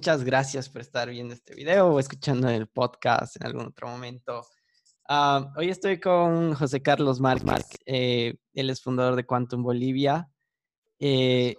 [0.00, 4.46] muchas gracias por estar viendo este video o escuchando el podcast en algún otro momento.
[5.06, 7.66] Ah, hoy estoy con José Carlos Márquez.
[7.84, 10.30] Eh, él es fundador de Quantum Bolivia.
[10.98, 11.54] Eh,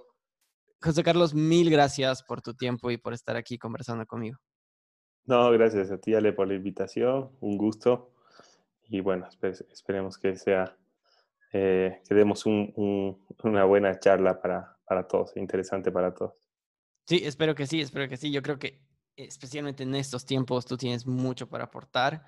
[0.82, 4.40] José Carlos, mil gracias por tu tiempo y por estar aquí conversando conmigo.
[5.26, 7.30] No, gracias a ti, Ale, por la invitación.
[7.42, 8.12] Un gusto.
[8.90, 9.30] Y bueno,
[9.72, 10.76] esperemos que sea,
[11.54, 16.51] eh, que demos una buena charla para, para todos, interesante para todos.
[17.06, 18.32] Sí, espero que sí, espero que sí.
[18.32, 18.82] Yo creo que
[19.16, 22.24] especialmente en estos tiempos tú tienes mucho para aportar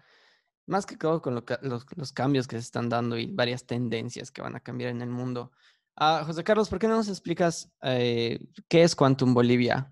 [0.66, 4.56] más que todo con los, cambios que se están dando y varias tendencias que van
[4.56, 5.52] a cambiar en el mundo.
[5.96, 9.92] Ah, José Carlos, ¿por qué no nos explicas eh, qué es Quantum Bolivia?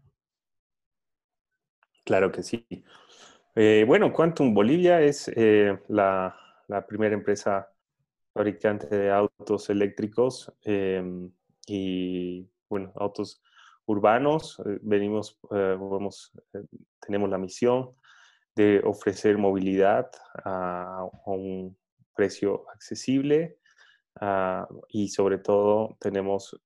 [2.06, 2.66] Claro que sí.
[3.56, 6.38] Eh, bueno, Quantum Bolivia es eh, la,
[6.88, 7.70] primera empresa
[8.34, 11.30] fabricante de autos eléctricos em,
[11.68, 13.44] y, bueno, autos
[13.86, 14.62] urbanos.
[14.82, 15.40] venimos,
[17.00, 17.96] tenemos la misión
[18.56, 20.12] de ofrecer movilidad
[20.44, 21.78] a, un
[22.14, 23.58] precio accesible
[24.20, 26.60] ah, y sobre todo tenemos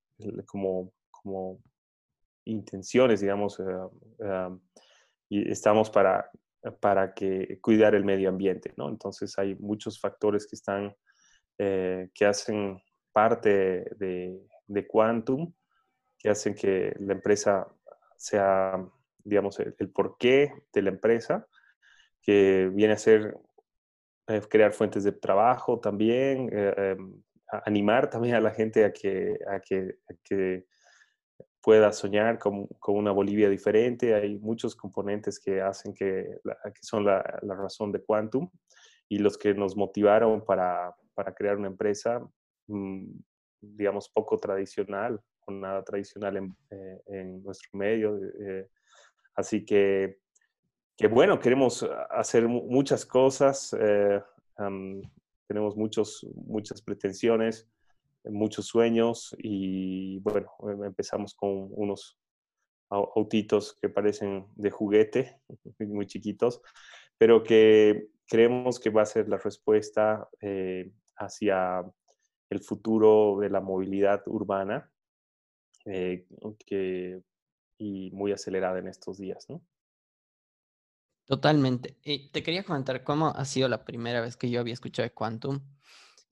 [0.47, 1.59] como, como
[2.45, 3.63] intenciones, digamos, eh,
[4.23, 4.57] ah,
[5.29, 6.29] y estamos para,
[6.79, 8.89] para que cuidar el medio ambiente, ¿no?
[8.89, 10.95] Entonces hay muchos factores que están,
[11.57, 15.53] eh, que hacen parte de, de Quantum,
[16.25, 17.67] que hacen que la empresa
[18.17, 18.83] sea,
[19.23, 21.47] digamos, el, el porqué de la empresa,
[22.19, 23.37] que viene a ser
[24.27, 27.21] eh, crear fuentes de trabajo también, eh, em,
[27.63, 30.65] animar también a la gente a que, a que,
[31.61, 34.15] pueda soñar con, con, una Bolivia diferente.
[34.15, 36.39] Hay muchos componentes que hacen que,
[36.81, 38.49] son la, la, razón de Quantum
[39.07, 42.19] y los que nos motivaron para, para crear una empresa,
[42.67, 43.11] mm,
[43.61, 48.19] digamos, poco tradicional nada tradicional en, eh, en nuestro medio.
[49.35, 50.17] así que
[50.97, 54.21] que bueno, queremos hacer muchas cosas, eh,
[55.45, 57.67] tenemos muchos, muchas pretensiones,
[58.23, 62.17] muchos sueños y bueno, em, empezamos con unos
[62.89, 65.41] autitos que parecen de juguete,
[65.79, 66.61] muy chiquitos,
[67.17, 71.83] pero que creemos que va a ser la respuesta eh, hacia
[72.49, 74.89] el futuro de la movilidad urbana
[75.85, 76.25] eh,
[77.77, 79.61] y muy acelerada en estos días, ¿no?
[81.25, 81.97] Totalmente.
[82.03, 85.13] Y te quería comentar cómo ha sido la primera vez que yo había escuchado de
[85.13, 85.59] Quantum.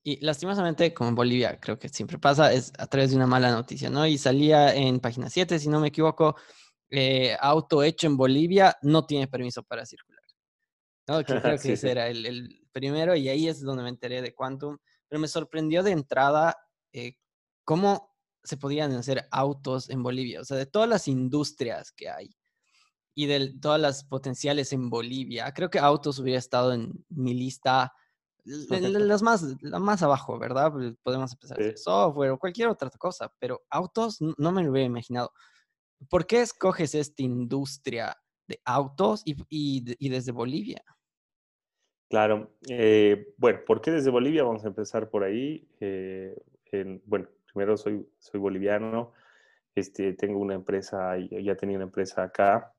[0.04, 3.50] Y lastimosamente, como en Bolivia creo que siempre pasa, es a través de una mala
[3.50, 4.06] noticia, ¿no?
[4.06, 6.36] Y salía en página 7, si no me equivoco,
[6.90, 10.22] eh, auto hecho en Bolivia no tiene permiso para circular.
[11.08, 11.22] ¿no?
[11.24, 14.78] creo que ese era el, primero y ahí es donde me enteré de Quantum.
[15.08, 16.56] Pero me sorprendió de entrada
[16.92, 17.16] eh,
[17.64, 18.13] cómo
[18.44, 22.30] se podían hacer autos en Bolivia, o sea, de todas las industrias que hay
[23.14, 25.52] y de todas las potenciales en Bolivia.
[25.52, 27.92] Creo que autos hubiera estado en mi lista,
[28.44, 30.72] las más, la más abajo, ¿verdad?
[30.72, 34.86] Pues, podemos empezar a software o cualquier otra cosa, pero autos no me lo hubiera
[34.86, 35.32] imaginado.
[36.10, 38.16] ¿Por qué escoges esta industria
[38.46, 40.84] de autos y, y, desde Bolivia?
[42.10, 44.42] Claro, eh, bueno, ¿por qué desde Bolivia?
[44.42, 45.66] Vamos a empezar por ahí.
[45.80, 46.36] Eh,
[47.06, 49.12] bueno, primero soy, soy boliviano,
[49.74, 52.74] este, tengo una empresa, ya tenía una empresa acá,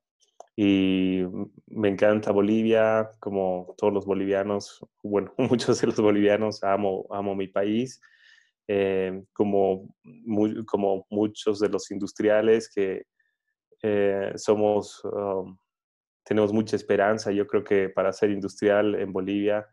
[0.57, 1.23] y
[1.67, 7.47] me encanta Bolivia, como todos los bolivianos, bueno, muchos de los bolivianos, amo, amo mi
[7.47, 8.01] país,
[8.67, 9.95] eh, como,
[10.65, 13.03] como muchos de los industriales que
[13.83, 15.55] eh, somos, um,
[16.23, 17.31] tenemos mucha esperanza.
[17.31, 19.67] Yo creo que para ser industrial en Bolivia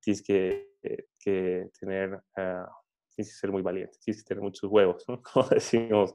[0.00, 0.72] tienes que,
[1.20, 2.66] que tener, uh,
[3.14, 6.14] tienes que ser muy valiente, tienes que tener muchos huevos, como decimos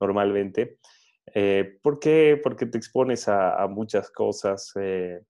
[0.00, 0.78] normalmente.
[1.34, 2.40] Eh, ¿Por qué?
[2.42, 5.22] Porque te expones a, muchas cosas, eh,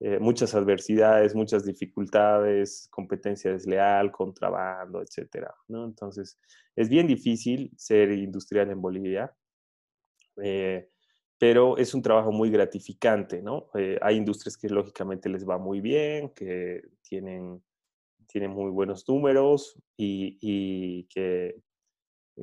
[0.00, 5.02] eh, muchas adversidades, muchas dificultades, competencia desleal, contrabando.
[5.68, 5.84] ¿no?
[5.84, 6.38] Entonces,
[6.76, 9.34] es bien difícil ser industrial en Bolivia,
[11.38, 13.42] pero es un trabajo muy gratificante.
[13.42, 13.70] ¿no?
[14.00, 17.62] hay industrias que lógicamente les va muy bien, que tienen,
[18.28, 21.56] tienen muy buenos números y, y que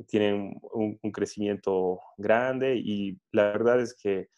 [0.08, 4.28] tienen un, crecimiento grande y la verdad es que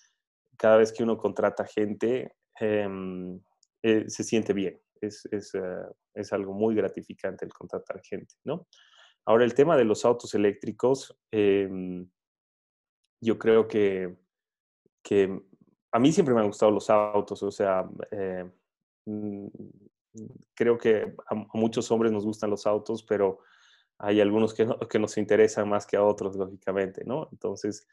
[0.57, 3.41] cada vez que uno contrata gente, em,
[3.83, 4.81] eh, se siente bien.
[5.01, 8.67] Es, es, eh, es, algo muy gratificante el contratar gente, ¿no?
[9.25, 12.09] Ahora, el tema de los autos eléctricos, em,
[13.21, 14.17] yo creo que,
[15.03, 15.41] que,
[15.93, 18.51] a mí siempre me han gustado los autos, o sea, eh,
[19.07, 19.47] mm,
[20.55, 23.41] creo que a muchos hombres nos gustan los autos, pero
[23.99, 27.29] hay algunos que, que nos interesan más que a otros, lógicamente, ¿no?
[27.33, 27.87] Entonces,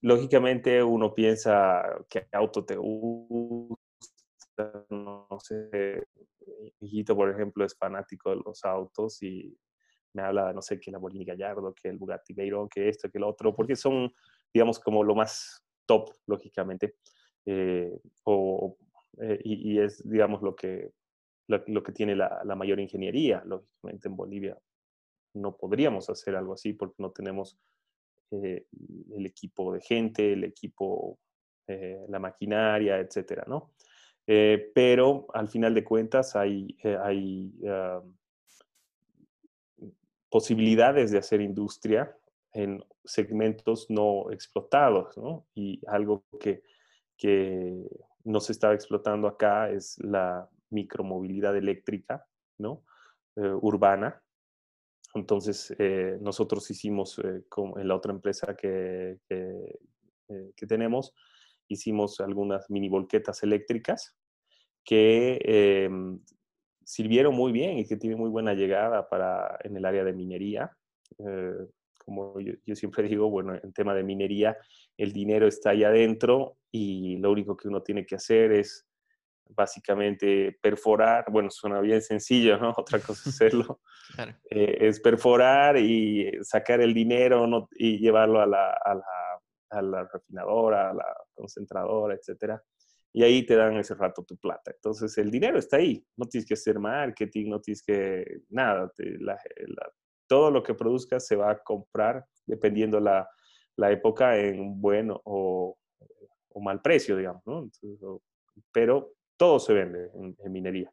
[0.00, 3.76] lógicamente uno piensa que auto te gusta,
[4.88, 6.06] no sé,
[6.80, 9.56] mi hijito, por ejemplo, es fanático de los autos y
[10.14, 13.18] me habla, no sé, que la Bolini Gallardo, que el Bugatti Veyron, que esto, que
[13.18, 14.12] el otro, porque son,
[14.52, 16.96] digamos, como lo más top, lógicamente.
[17.46, 18.76] Eh, o,
[19.20, 20.90] eh, y, es, digamos, lo que,
[21.66, 24.58] lo, que tiene la, la, mayor ingeniería, lógicamente, en Bolivia.
[25.34, 27.58] No podríamos hacer algo así porque no tenemos
[28.30, 28.66] eh,
[29.14, 31.18] el equipo de gente, el equipo,
[32.08, 33.70] la maquinaria, etcétera, ¿no?
[34.26, 38.02] pero al final de cuentas hay, hay ah,
[40.30, 42.16] posibilidades de hacer industria
[42.52, 45.46] en segmentos no explotados, ¿no?
[45.54, 46.62] Y algo que,
[47.16, 47.86] que
[48.24, 52.26] no se estaba explotando acá es la micromovilidad eléctrica,
[52.58, 52.84] ¿no?
[53.36, 54.22] Eh, urbana.
[55.14, 57.44] Entonces, eh, nosotros hicimos, eh,
[57.76, 59.78] en la otra empresa que, que,
[60.56, 61.12] que, tenemos,
[61.68, 64.16] hicimos algunas mini volquetas eléctricas
[64.84, 66.20] que em,
[66.84, 70.76] sirvieron muy bien y que tienen muy buena llegada para en el área de minería.
[71.18, 71.66] Eh,
[72.04, 74.56] como yo, siempre digo, bueno, en tema de minería,
[74.96, 78.86] el dinero está ahí adentro y lo único que uno tiene que hacer es
[79.54, 82.74] básicamente perforar, bueno, suena bien sencillo, ¿no?
[82.76, 83.80] Otra cosa es hacerlo,
[84.50, 87.68] eh, es perforar y sacar el dinero ¿no?
[87.72, 92.62] y llevarlo a la, a la, a la refinadora, a la concentradora, etcétera
[93.12, 94.70] y ahí te dan ese rato tu plata.
[94.70, 98.90] Entonces el dinero está ahí, no tienes que hacer marketing, no tienes que nada,
[100.28, 103.28] todo lo que produzcas se va a comprar dependiendo la,
[103.76, 105.76] la época en buen o,
[106.48, 107.68] o, mal precio, digamos, ¿no?
[108.72, 110.92] pero todo se vende en, minería.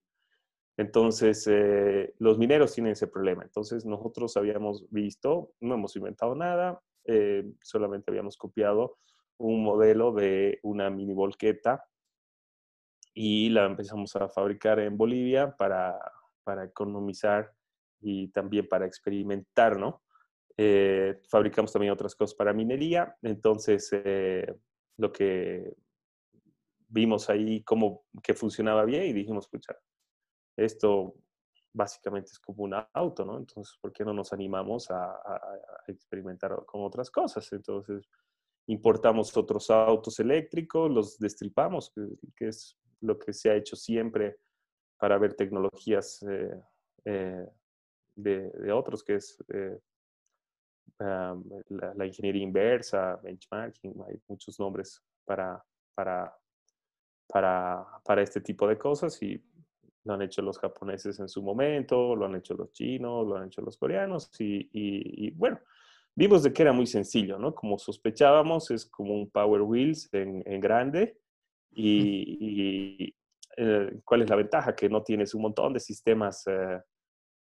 [0.78, 3.44] Entonces, eh, los mineros tienen ese problema.
[3.44, 9.00] Entonces, nosotros habíamos visto, no hemos inventado nada, eh, solamente habíamos copiado
[9.38, 11.84] un modelo de una mini volqueta
[13.14, 16.00] y la empezamos a fabricar en Bolivia para,
[16.46, 17.52] para economizar
[18.00, 20.04] y también para experimentar, ¿no?
[20.56, 24.56] Eh, fabricamos también otras cosas para minería, entonces eh,
[24.96, 25.76] lo que
[26.88, 29.78] vimos ahí como que funcionaba bien y dijimos, escucha,
[30.56, 31.16] esto
[31.74, 33.38] básicamente es como un auto, ¿no?
[33.38, 37.52] Entonces, ¿por qué no nos animamos a, a experimentar con otras cosas?
[37.54, 38.10] Entonces,
[38.68, 41.94] importamos otros autos eléctricos, los destripamos,
[42.36, 44.40] que, es lo que se ha hecho siempre
[44.98, 46.62] para ver tecnologías eh,
[47.06, 47.48] eh,
[48.16, 49.80] de, otros, que es eh,
[51.00, 55.64] la, ingeniería inversa, benchmarking, hay muchos nombres para,
[55.96, 56.36] para,
[57.28, 59.42] para, para este tipo de cosas y
[60.04, 63.48] lo han hecho los japoneses en su momento, lo han hecho los chinos, lo han
[63.48, 65.60] hecho los coreanos y, y bueno,
[66.18, 67.54] vimos de que era muy sencillo, ¿no?
[67.54, 71.20] Como sospechábamos, es como un Power Wheels en, grande.
[71.72, 73.16] Y,
[73.56, 74.76] eh, cuál es la ventaja?
[74.76, 76.82] Que no tienes un montón de sistemas eh,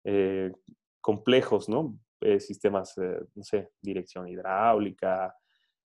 [0.06, 0.52] eh,
[1.02, 2.00] complejos, ¿no?
[2.38, 2.96] sistemas,
[3.34, 5.34] no sé, dirección hidráulica,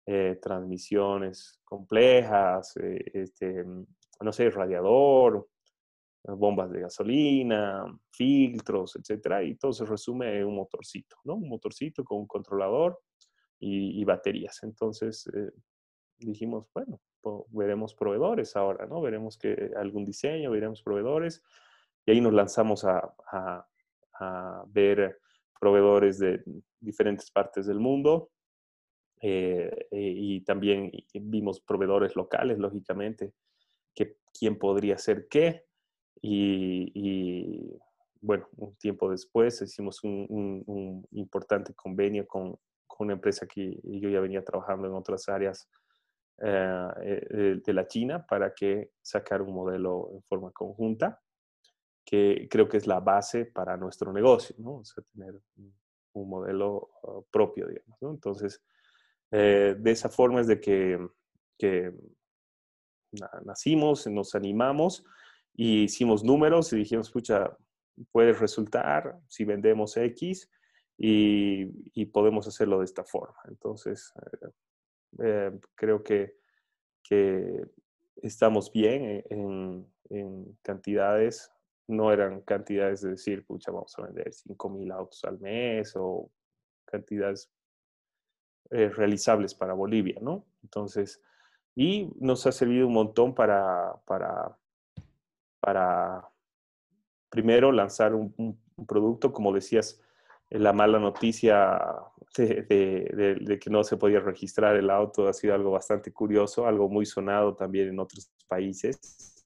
[0.05, 3.63] transmisiones complejas, este,
[4.21, 5.47] no sé, radiador,
[6.23, 11.35] bombas de gasolina, filtros, etcétera, y todo se resume en un motorcito, ¿no?
[11.35, 12.99] Un motorcito con un controlador
[13.59, 14.61] y, baterías.
[14.63, 15.51] Entonces eh,
[16.17, 16.99] dijimos, bueno,
[17.49, 19.01] veremos proveedores ahora, ¿no?
[19.01, 21.41] Veremos que algún diseño, veremos proveedores,
[22.05, 23.13] y ahí nos lanzamos a,
[24.19, 25.19] a, ver
[25.59, 26.43] proveedores de
[26.79, 28.31] diferentes partes del mundo.
[29.25, 33.33] Eh, y también vimos proveedores locales, lógicamente,
[33.95, 35.63] que quién podría ser qué,
[36.21, 37.79] y,
[38.21, 44.19] bueno, un tiempo después hicimos un, importante convenio con, con, una empresa que yo ya
[44.19, 45.69] venía trabajando en otras áreas
[46.41, 51.21] eh, eh, de la China para que sacar un modelo en forma conjunta,
[52.05, 54.79] que creo que es la base para nuestro negocio, ¿no?
[54.79, 55.39] O sea, tener
[56.13, 58.11] un modelo ah, propio, digamos, ¿no?
[58.11, 58.61] Entonces,
[59.35, 60.99] eh, de esa forma es de que,
[61.57, 61.91] que
[63.43, 65.03] nacimos, nos animamos
[65.55, 67.57] y hicimos números y dijimos, escucha,
[68.11, 70.51] puede resultar si vendemos X
[70.99, 73.39] y, podemos hacerlo de esta forma.
[73.47, 74.13] Entonces,
[75.19, 76.35] eh, creo que,
[77.03, 77.65] que,
[78.21, 81.51] estamos bien en, en, cantidades.
[81.87, 86.29] No eran cantidades de decir, pucha, vamos a vender 5.000 autos al mes o
[86.85, 87.51] cantidades
[88.71, 90.45] eh, realizables para Bolivia, ¿no?
[90.63, 91.21] Entonces,
[91.75, 94.57] y nos ha servido un montón para, para
[95.63, 96.29] para
[97.29, 100.01] primero lanzar un, producto, como decías,
[100.49, 101.79] la mala noticia
[102.35, 107.05] de, que no se podía registrar el auto ha sido algo bastante curioso, algo muy
[107.05, 109.45] sonado también en otros países.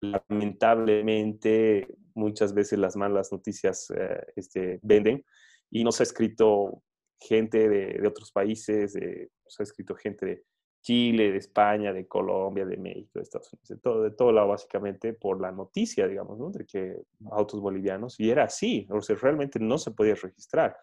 [0.00, 5.24] Lamentablemente, muchas veces las malas noticias eh, este, venden
[5.72, 6.82] y nos ha escrito
[7.18, 10.44] gente de, otros países, nos ha escrito gente de
[10.82, 14.48] Chile, de España, de Colombia, de México, de Estados Unidos, de todo, de todo lado
[14.48, 16.50] básicamente por la noticia, digamos, ¿no?
[16.50, 17.00] de que
[17.30, 20.76] autos bolivianos, y era así, o sea, realmente no se podía registrar,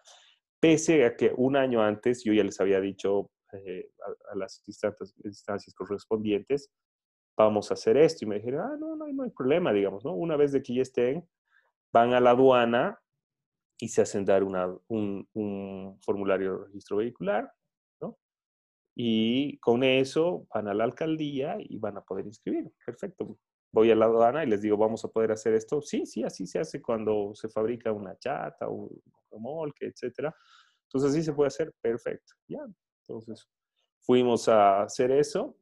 [0.58, 3.90] pese a que un año antes yo ya les había dicho eh,
[4.32, 6.70] a, las instancias, correspondientes,
[7.36, 10.14] vamos a hacer esto, y me dijeron, ah, no, no, no hay problema, digamos, ¿no?
[10.14, 11.24] Una vez de que ya estén,
[11.92, 12.98] van a la aduana
[13.80, 17.50] y se hacen dar una, un, un formulario de registro vehicular,
[19.02, 22.70] y con eso van a la alcaldía y van a poder inscribir.
[22.84, 23.38] Perfecto.
[23.72, 25.80] Voy a la aduana y les digo, vamos a poder hacer esto.
[25.80, 28.90] Sí, sí, así se hace cuando se fabrica una chata, un
[29.30, 30.30] remolque, etc.
[30.84, 31.72] Entonces, así se puede hacer.
[31.80, 32.34] Perfecto.
[32.46, 32.58] Ya.
[33.06, 33.48] Entonces,
[34.00, 35.56] fuimos a hacer eso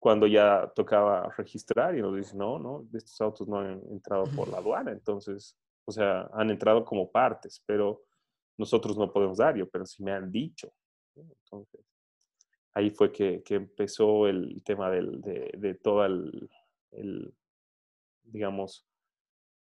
[0.00, 4.48] cuando ya tocaba registrar y nos dicen, no, no, estos autos no han entrado por
[4.48, 4.90] la aduana.
[4.90, 8.04] Entonces, o sea, han entrado como partes, pero
[8.56, 10.72] nosotros no podemos dar, yo, pero sí me han dicho.
[11.16, 11.80] Entonces,
[12.74, 17.34] ahí fue que, empezó el tema de, todo el,
[18.22, 18.86] digamos,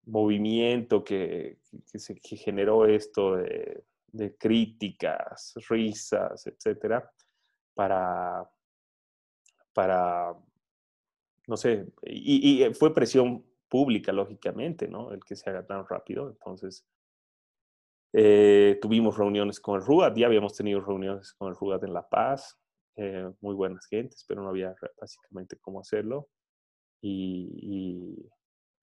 [0.04, 1.58] movimiento que,
[1.94, 3.84] se, generó esto de,
[4.38, 7.10] críticas, risas, etcétera,
[7.74, 8.48] para,
[9.72, 10.36] para,
[11.46, 15.12] no sé, y, fue presión pública, lógicamente, ¿no?
[15.12, 16.28] El que se haga tan rápido.
[16.28, 16.84] Entonces,
[18.12, 22.06] eh, tuvimos reuniones con el RUAD, ya habíamos tenido reuniones con el RUAD en La
[22.08, 22.58] Paz,
[22.96, 26.28] eh, muy buenas gentes, pero no había básicamente cómo hacerlo.
[27.00, 28.28] Y,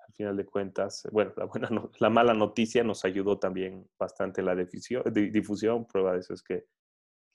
[0.07, 4.55] al final de cuentas, bueno, la, buena la mala noticia nos ayudó también bastante la
[4.55, 5.03] difusión.
[5.13, 5.85] difusión.
[5.85, 6.65] Prueba de eso es que,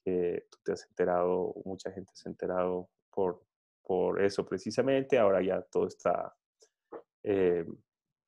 [0.04, 3.44] tú te has enterado, mucha gente se ha enterado por,
[3.84, 5.18] por eso precisamente.
[5.18, 6.34] Ahora ya todo está
[7.24, 7.66] eh,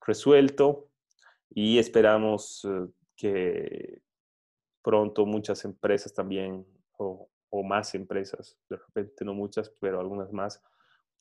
[0.05, 0.89] resuelto
[1.49, 4.01] y esperamos eh, que
[4.83, 6.65] pronto muchas empresas también
[6.97, 7.29] o
[7.63, 10.61] más empresas, de repente no muchas, pero algunas más,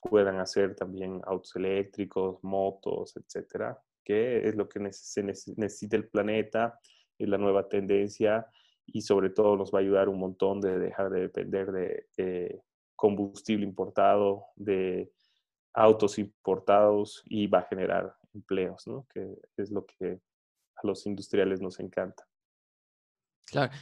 [0.05, 6.79] puedan hacer también autos eléctricos, motos, etcétera, que es lo que se necesita el planeta,
[7.19, 8.47] es la nueva tendencia
[8.87, 11.73] y sobre todo nos va a ayudar un montón de dejar de depender
[12.17, 12.63] de,
[12.95, 15.11] combustible importado, de
[15.75, 19.07] autos importados y va a generar empleos, ¿no?
[19.13, 20.21] que es lo que
[20.77, 22.27] a los industriales nos encanta.
[23.47, 23.73] Claro,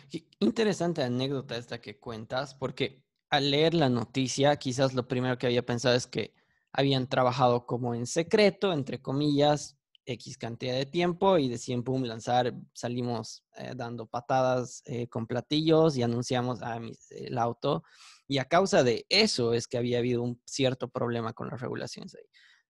[0.41, 5.65] interesante anécdota esta que cuentas, porque al leer la noticia, quizás lo primero que había
[5.65, 6.35] pensado es que
[6.73, 12.55] habían trabajado como en secreto, entre comillas, X cantidad de tiempo y decían, pum, lanzar,
[12.73, 16.81] salimos eh, dando patadas eh, con platillos y anunciamos ah,
[17.11, 17.85] el auto.
[18.29, 22.15] Y a causa de eso es que había habido un cierto problema con las regulaciones
[22.15, 22.25] ahí.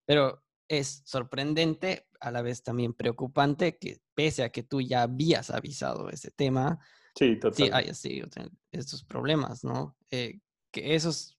[0.04, 5.50] Pero es sorprendente, a la vez también preocupante, que pese a que tú ya habías
[5.50, 6.78] avisado ese tema,
[7.14, 7.92] sí, sí hay
[8.70, 9.96] estos problemas, ¿no?
[10.10, 10.40] Eh,
[10.70, 11.36] que esos,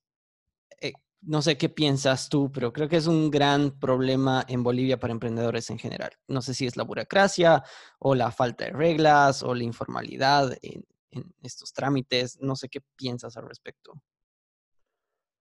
[0.80, 5.00] eh, no sé qué piensas tú, pero creo que es un gran problema en Bolivia
[5.00, 6.12] para emprendedores en general.
[6.28, 7.64] No sé si es la burocracia
[7.98, 12.82] o la falta de reglas o la informalidad en, en estos trámites, no sé qué
[12.96, 13.94] piensas al respecto.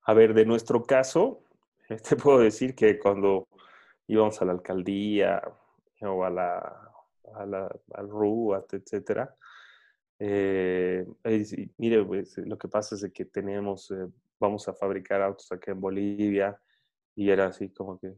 [0.04, 1.44] A ver, de nuestro caso,
[2.08, 3.48] te puedo decir que cuando
[4.06, 5.42] íbamos a la alcaldía
[6.00, 6.92] o a la,
[7.34, 9.34] a la al RUAT, etcétera.
[10.18, 11.04] Eh,
[11.78, 15.80] mire, pues, lo que pasa es que tenemos, eh, vamos a fabricar autos acá en
[15.80, 16.60] Bolivia
[17.14, 18.14] y era así como que,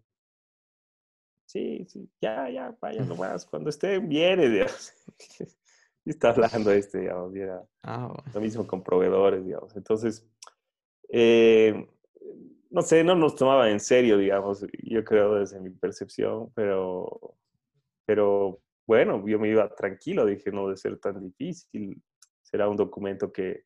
[1.47, 4.67] sí, sí, ya, ya, vaya nomás, cuando estén viene.
[6.11, 9.75] está hablando este, digamos, y era ah, lo mismo con proveedores, digamos.
[9.77, 10.27] Entonces,
[11.09, 11.87] eh,
[12.71, 17.37] no sé, no nos tomaba en serio, digamos, yo creo desde mi percepción, pero,
[18.05, 22.03] pero bueno, yo me iba tranquilo, dije, no debe ser tan difícil,
[22.43, 23.65] será un documento que,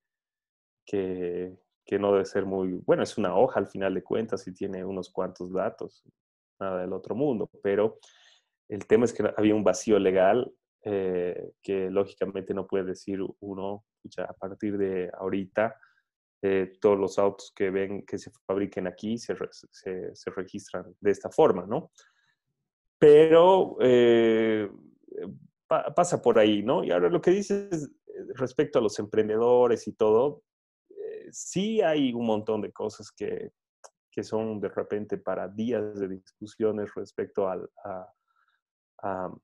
[0.85, 4.53] que, que no debe ser muy, bueno, es una hoja al final de cuentas y
[4.53, 6.05] tiene unos cuantos datos,
[6.61, 7.99] nada del otro mundo, pero
[8.69, 13.85] el tema es que había un vacío legal eh, que lógicamente no puede decir uno,
[14.19, 15.77] a partir de ahorita,
[16.41, 19.35] eh, todos los autos que ven que se fabriquen aquí se,
[19.73, 21.91] se, registran de esta forma, ¿no?
[22.97, 24.71] Pero eh,
[25.67, 26.85] pasa por ahí, ¿no?
[26.85, 30.45] Y ahora lo que dices eh, respecto a los emprendedores y todo,
[31.33, 33.51] sí hay un montón de cosas que,
[34.11, 38.13] que, son de repente para días de discusiones respecto al, a,
[39.03, 39.35] a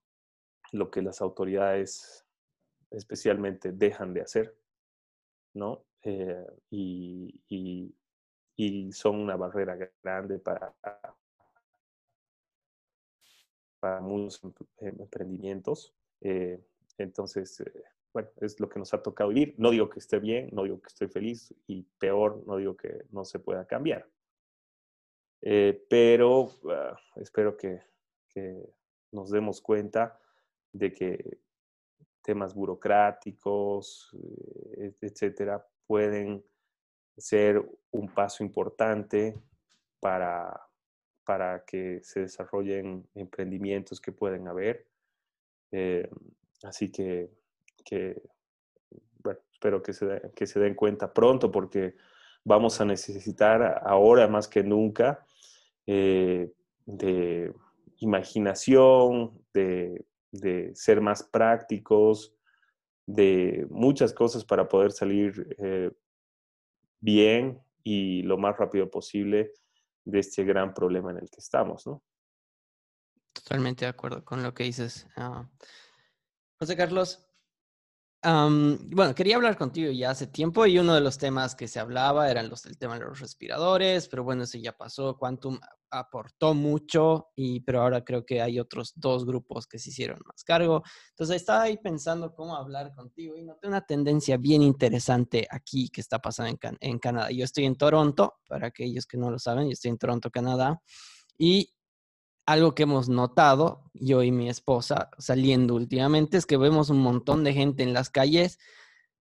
[0.75, 2.27] lo que las autoridades
[2.91, 4.57] especialmente dejan de hacer,
[5.55, 5.85] ¿no?
[6.71, 10.75] y, y, son una barrera grande para,
[14.03, 14.43] muchos
[14.79, 15.95] em, emprendimientos.
[16.99, 17.63] entonces,
[18.13, 19.55] bueno, es lo que nos ha tocado vivir.
[19.59, 23.05] No digo que esté bien, no digo que estoy feliz y peor, no digo que
[23.11, 24.09] no se pueda cambiar.
[25.47, 27.83] Eh, pero ah, espero que,
[29.13, 30.19] nos demos cuenta
[30.75, 31.39] de que
[32.21, 34.15] temas burocráticos,
[34.77, 36.45] eh, etcétera, pueden
[37.17, 37.63] ser
[37.93, 39.39] un paso importante
[40.01, 40.61] para,
[41.25, 44.87] para que se desarrollen emprendimientos que pueden haber.
[45.71, 46.09] Eh,
[46.65, 47.31] así que
[49.23, 51.95] bueno, espero que se, que se den cuenta pronto porque
[52.45, 55.25] vamos a necesitar ahora más que nunca
[55.87, 56.53] eh,
[56.87, 57.53] de
[57.99, 60.05] imaginación, de,
[60.75, 62.35] ser más prácticos,
[63.07, 65.91] de muchas cosas para poder salir eh,
[67.01, 69.53] bien y lo más rápido posible
[70.05, 72.03] de este gran problema en el que estamos, ¿no?
[73.33, 75.07] Totalmente de acuerdo con lo que dices.
[75.17, 75.49] Ah,
[76.59, 77.27] José Carlos,
[78.25, 82.31] bueno, quería hablar contigo ya hace tiempo y uno de los temas que se hablaba
[82.31, 85.19] eran los del tema de los respiradores, pero bueno, eso ya pasó.
[85.19, 85.59] Quantum
[85.91, 90.43] aportó mucho, y, pero ahora creo que hay otros dos grupos que se hicieron más
[90.43, 90.83] cargo.
[91.11, 96.01] Entonces estaba ahí pensando cómo hablar contigo y noté una tendencia bien interesante aquí que
[96.01, 97.31] está pasando en, en Canadá.
[97.31, 100.81] Yo estoy en Toronto, para aquellos que no lo saben, yo estoy en Toronto, Canadá,
[101.37, 101.74] y
[102.47, 107.45] algo que hemos notado, yo y mi esposa, saliendo últimamente, es que vemos un montón
[107.45, 108.59] de gente en las calles,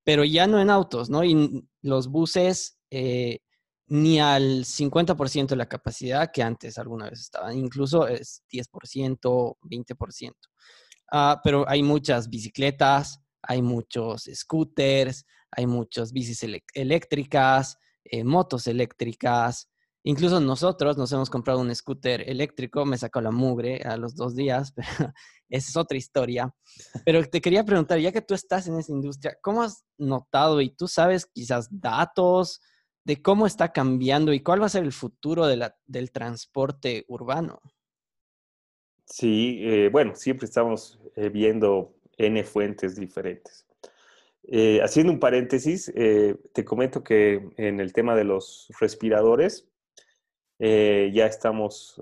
[0.03, 1.23] pero ya no en autos, ¿no?
[1.23, 3.39] Y los buses eh,
[3.87, 10.31] ni al 50% de la capacidad que antes alguna vez estaban, incluso es 10%, 20%.
[11.11, 19.69] Ah, pero hay muchas bicicletas, hay muchos scooters, hay muchas bicis eléctricas, eh, motos eléctricas,
[20.05, 24.35] Incluso nosotros nos hemos comprado un scooter eléctrico, me sacó la mugre a los dos
[24.35, 25.13] días, pero
[25.49, 26.53] esa es otra historia.
[27.05, 30.69] Pero te quería preguntar, ya que tú estás en esa industria, ¿cómo has notado y
[30.69, 32.61] tú sabes quizás datos
[33.05, 37.59] de cómo está cambiando y cuál va a ser el futuro del transporte urbano?
[39.05, 43.65] Sí, eh, bueno, siempre estamos eh, viendo N fuentes diferentes.
[44.45, 49.69] Eh, haciendo un paréntesis, te comento que en el tema de los respiradores,
[50.65, 52.01] eh, ya estamos,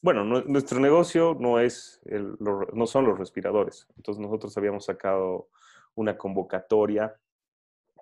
[0.00, 3.86] bueno, nuestro negocio no, es no son los respiradores.
[3.96, 5.48] Entonces nosotros habíamos sacado
[5.94, 7.14] una convocatoria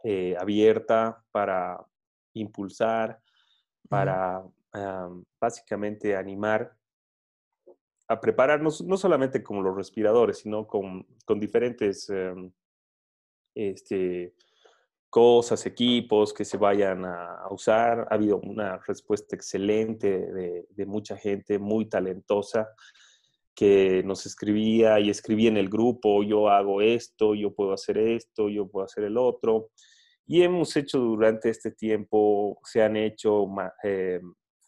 [0.04, 1.84] eh, abierta para
[2.34, 3.20] impulsar,
[3.88, 4.44] para
[5.40, 6.76] básicamente animar
[8.06, 12.52] a prepararnos, no solamente como los respiradores, sino con, con diferentes em,
[13.54, 14.34] este,
[15.12, 18.08] cosas, equipos que se vayan a, usar.
[18.10, 22.70] Ha habido una respuesta excelente de, mucha gente muy talentosa
[23.54, 28.48] que nos escribía y escribía en el grupo, yo hago esto, yo puedo hacer esto,
[28.48, 29.68] yo puedo hacer el otro.
[30.26, 33.46] Y hemos hecho durante este tiempo, se han hecho
[33.84, 34.18] eh,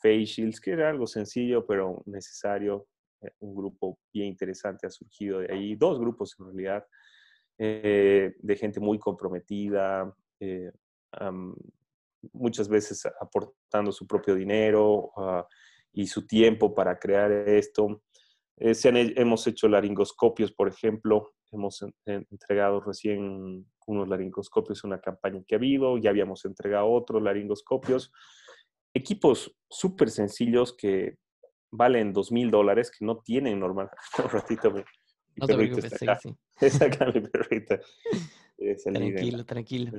[0.02, 2.87] face shields, que era algo sencillo pero necesario.
[3.22, 6.85] Eh, un grupo bien interesante ha surgido de ahí, dos grupos en realidad,
[7.57, 10.70] eh, de gente muy comprometida, eh,
[12.33, 15.47] muchas veces aportando su propio dinero ah,
[15.92, 18.03] y su tiempo para crear esto.
[18.57, 18.73] Eh,
[19.16, 25.59] hemos hecho laringoscopios, por ejemplo, hemos entregado recién unos laringoscopios en una campaña que ha
[25.59, 28.12] habido, ya habíamos entregado otros laringoscopios,
[28.92, 31.16] equipos súper sencillos que
[31.70, 33.90] valen dos mil dólares, que no tienen normal.
[34.25, 34.83] Un ratito, mi,
[35.37, 36.07] no te preocupes, sí,
[37.14, 37.81] mi perrita.
[38.83, 39.93] Tranquilo, tranquilo.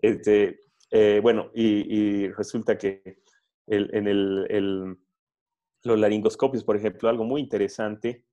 [0.00, 0.58] Este,
[0.90, 3.22] eh, bueno, y, resulta que
[3.66, 4.98] en el,
[5.84, 8.26] los laringoscopios, por ejemplo, algo muy interesante,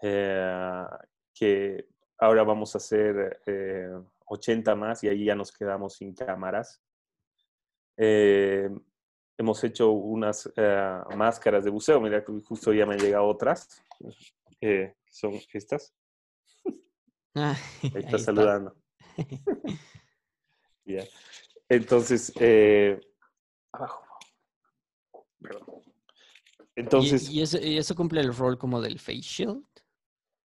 [0.00, 0.84] eh,
[1.34, 1.86] que
[2.18, 3.40] ahora vamos a hacer
[4.26, 6.80] 80 eh, más y ahí ya nos quedamos sin cámaras.
[7.96, 10.52] hemos hecho unas
[11.16, 13.82] máscaras de buceo, mira, justo ya me han llegado otras,
[15.10, 15.92] son estas.
[17.34, 18.74] Ah, ahí está saludando.
[21.68, 23.00] Entonces, eh,
[23.72, 24.04] abajo.
[26.76, 27.30] Entonces.
[27.30, 29.64] ¿Y, eso, cumple el rol como del face shield?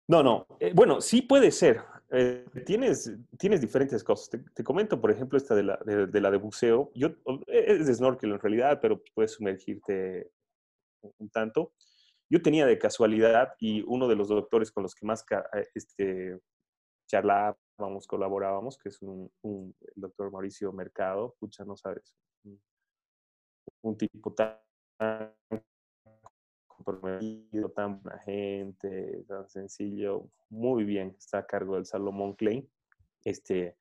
[0.08, 0.46] No, no.
[0.60, 1.82] Eh, bueno, sí puede ser.
[2.10, 4.30] Eh, tienes, tienes diferentes cosas.
[4.54, 6.92] Te, comento, por ejemplo, esta de la de, la de buceo.
[6.94, 7.10] Yo,
[7.46, 10.30] es de snorkel en realidad, pero puedes sumergirte
[11.18, 11.72] un tanto.
[12.30, 15.24] yo tenía de casualidad y uno de los doctores con los que más
[15.74, 16.40] este,
[17.06, 22.14] charlábamos, colaborábamos, que es un, el doctor Mauricio Mercado, pucha, no sabes,
[23.82, 24.58] un, tipo tan
[26.66, 32.68] comprometido, tan buena gente, tan sencillo, muy bien, está a cargo del Salomón Klein.
[33.24, 33.76] Este,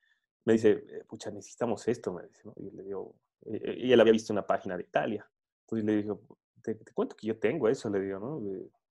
[0.45, 2.43] me dice, eh, pucha, necesitamos esto, me dice.
[2.57, 5.29] Y le digo, eh, y él había visto una página de Italia.
[5.61, 6.21] Entonces le digo,
[6.61, 8.41] te, cuento que yo tengo eso, le digo, ¿no?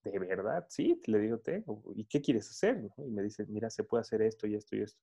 [0.04, 1.82] De, verdad, sí, le digo, tengo.
[1.94, 2.90] ¿Y qué quieres hacer?
[2.98, 5.00] Y me dice, mira, se puede hacer esto y esto y esto.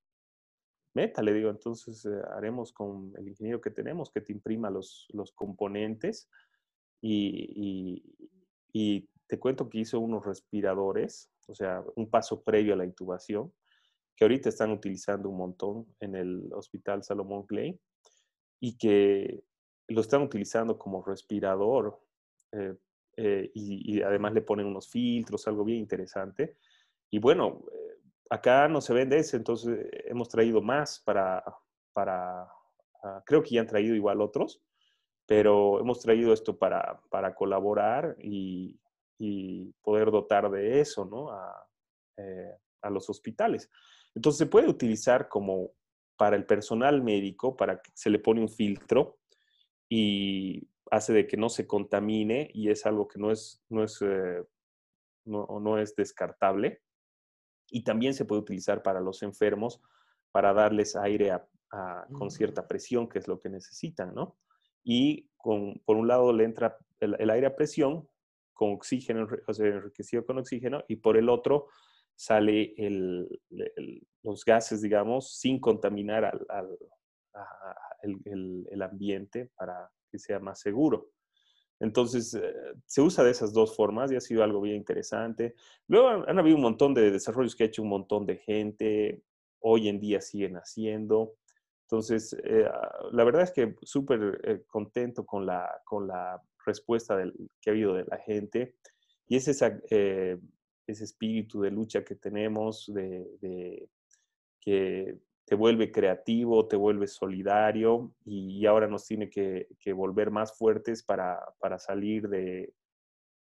[0.93, 5.31] Meta, le digo, entonces haremos con el ingeniero que tenemos que te imprima los, los
[5.31, 6.29] componentes
[7.01, 8.03] y,
[8.73, 13.53] y te cuento que hizo unos respiradores, o sea, un paso previo a la intubación,
[14.15, 17.79] que ahorita están utilizando un montón en el Hospital Salomón Clay
[18.59, 19.43] y que
[19.88, 22.01] lo están utilizando como respirador
[22.51, 22.75] eh,
[23.21, 26.55] eh, y, además le ponen unos filtros, algo bien interesante.
[27.10, 27.97] Y bueno, eh,
[28.29, 31.43] acá no se vende ese, entonces hemos traído más para,
[31.91, 32.43] para
[33.03, 34.63] ah, creo que ya han traído igual otros,
[35.25, 38.79] pero hemos traído esto para, para colaborar y,
[39.17, 41.29] y, poder dotar de eso ¿no?
[41.29, 41.67] a,
[42.82, 43.69] a los hospitales.
[44.15, 45.71] Entonces se puede utilizar como
[46.15, 49.17] para el personal médico, para que se le pone un filtro
[49.89, 54.02] y hace de que no se contamine y es algo que no es, no es,
[54.02, 54.43] eh,
[55.25, 56.82] no, es descartable.
[57.69, 59.82] Y también se puede utilizar para los enfermos
[60.32, 61.32] para darles aire
[62.13, 62.32] con mm.
[62.32, 64.38] cierta presión, que es lo que necesitan, ¿no?
[64.84, 68.08] Y con, por un lado le entra el, aire a presión
[68.54, 71.67] con oxígeno, o sea, enriquecido con oxígeno, y por el otro
[72.15, 73.41] sale el,
[74.23, 76.78] los gases, digamos, sin contaminar al,
[78.04, 81.11] el, ambiente para que sea más seguro.
[81.79, 82.53] Entonces, eh,
[82.85, 85.55] se usa de esas dos formas y ha sido algo bien interesante.
[85.87, 89.23] Luego han, habido un montón de desarrollos que ha hecho un montón de gente,
[89.59, 91.35] hoy en día siguen haciendo.
[91.83, 97.17] Entonces, eh, ah, la verdad es que súper eh, contento con la, con la respuesta
[97.61, 98.75] que ha habido de la gente.
[99.27, 100.39] Y es ese
[100.85, 103.87] espíritu de lucha que tenemos, de,
[104.59, 105.17] que
[105.49, 111.39] te vuelve creativo, te vuelve solidario y, ahora nos tiene que, volver más fuertes para,
[111.79, 112.71] salir de,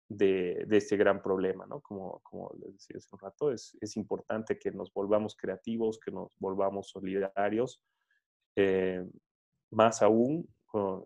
[0.08, 1.80] de, este gran problema, ¿no?
[1.80, 6.36] Como, como les decía hace un rato, es, importante que nos volvamos creativos, que nos
[6.40, 7.80] volvamos solidarios,
[8.56, 9.06] eh,
[9.70, 10.48] más aún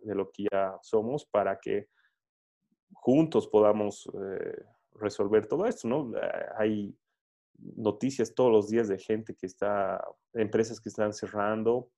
[0.01, 1.91] de lo que ya somos, para que
[2.95, 6.11] juntos podamos eh, resolver todo esto, ¿no?
[6.17, 6.97] Ah, hay
[7.59, 11.91] noticias todos los días de gente que está, empresas que están cerrando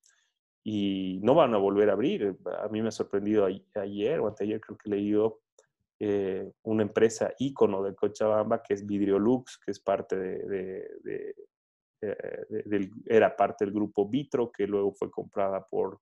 [0.64, 2.36] y no van a volver a abrir.
[2.62, 5.40] A mí me ha sorprendido ayer o anteayer, creo que leído
[6.00, 11.34] eh, una empresa ícono de Cochabamba que es Vidriolux, que es parte de,
[12.00, 16.00] eh, era parte del grupo Vitro, que luego fue comprada por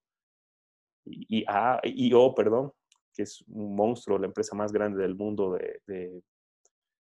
[1.07, 2.73] IO, perdón,
[3.15, 6.23] que es un monstruo, la empresa más grande del mundo de,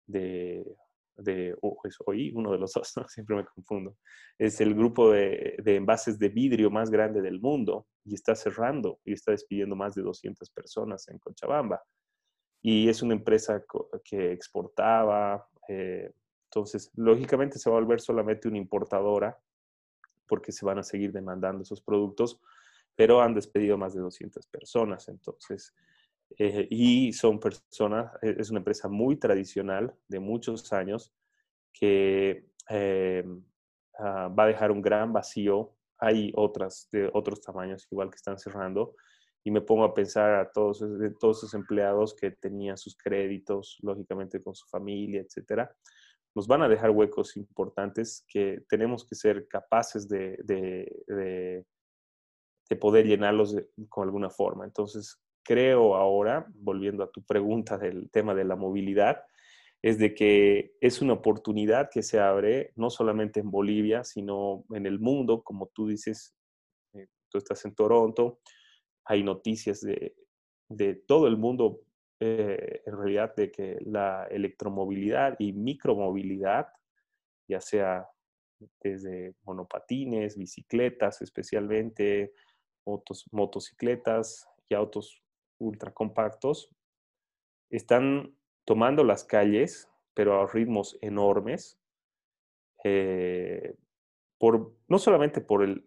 [0.07, 0.77] de,
[1.17, 3.97] de es OI, uno de los dos, siempre me confundo,
[4.39, 9.01] es el grupo de, de, envases de vidrio más grande del mundo y está cerrando
[9.05, 11.83] y está despidiendo más de 200 personas en Cochabamba.
[12.63, 13.63] Y es una empresa
[14.03, 16.11] que exportaba, eh,
[16.51, 19.37] entonces lógicamente se va a volver solamente una importadora
[20.27, 22.41] porque se van a seguir demandando esos productos,
[22.95, 25.09] pero han despedido más de 200 personas.
[25.09, 25.75] Entonces,
[26.39, 31.13] eh, y son personas, e, es una empresa muy tradicional de muchos años
[31.73, 33.25] que eh,
[33.99, 35.75] ah, va a dejar un gran vacío.
[35.99, 38.95] Hay otras de otros tamaños igual que están cerrando
[39.45, 40.83] y me pongo a pensar a todos,
[41.21, 45.71] todos esos empleados que tenían sus créditos, lógicamente con su familia, etcétera.
[46.35, 51.65] Nos van a dejar huecos importantes que tenemos que ser capaces de, de,
[52.69, 53.57] de poder llenarlos
[53.89, 54.65] con alguna forma.
[54.65, 59.23] Entonces, creo ahora, volviendo a tu pregunta del tema de la movilidad,
[59.83, 64.87] es de que es una oportunidad que se abre no solamente en Bolivia, sino en
[64.87, 66.35] el mundo, como tú dices,
[66.95, 68.41] eh, tú estás en Toronto,
[69.05, 70.15] hay noticias de,
[71.07, 71.83] todo el mundo,
[72.19, 76.69] eh, en realidad, de que la electromovilidad y micromovilidad,
[77.47, 78.09] ya sea
[78.81, 82.33] desde monopatines, bicicletas especialmente,
[82.87, 85.24] motos, motocicletas y autos
[85.59, 86.71] ultracompactos
[87.71, 91.79] están tomando las calles, pero a ritmos enormes,
[92.85, 93.75] eh,
[94.39, 95.85] por, no solamente por el,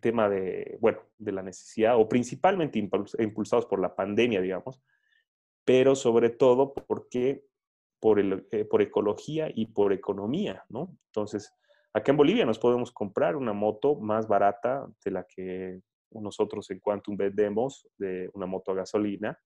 [0.00, 4.80] tema de, bueno, de la necesidad, o principalmente impulsados por la pandemia, digamos,
[5.64, 7.44] pero sobre todo porque
[8.00, 10.96] por, eh, por ecología y por economía, ¿no?
[11.06, 11.54] Entonces,
[11.92, 15.80] acá en Bolivia nos podemos comprar una moto más barata de la que
[16.20, 19.38] nosotros en Quantum vendemos, de una moto a gasolina,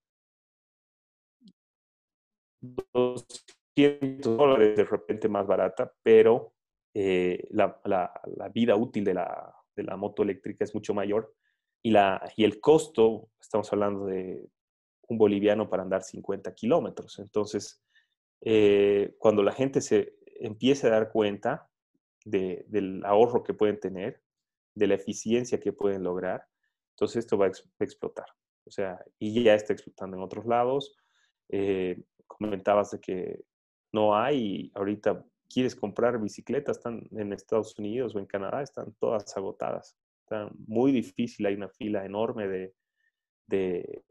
[2.92, 6.54] 200 dólares de repente más barata, pero
[6.94, 7.80] eh, la,
[8.52, 11.34] vida útil de la, de la, moto eléctrica es mucho mayor
[11.82, 14.48] y, la, y el costo, estamos hablando de
[15.08, 17.18] un boliviano para andar 50 kilómetros.
[17.18, 17.82] Entonces,
[18.40, 21.68] eh, cuando la gente se empiece a dar cuenta
[22.24, 24.20] del ahorro que pueden tener,
[24.74, 26.46] de la eficiencia que pueden lograr,
[26.96, 27.50] entonces esto va a,
[27.84, 28.26] explotar.
[28.64, 30.96] O sea, y ya está explotando en otros lados.
[31.50, 33.44] Eh, comentabas de que
[33.92, 39.36] no hay, ahorita quieres comprar bicicletas, están en Estados Unidos o en Canadá, están todas
[39.36, 39.94] agotadas.
[40.22, 42.74] Está muy difícil, hay una fila enorme de,
[43.46, 44.02] de,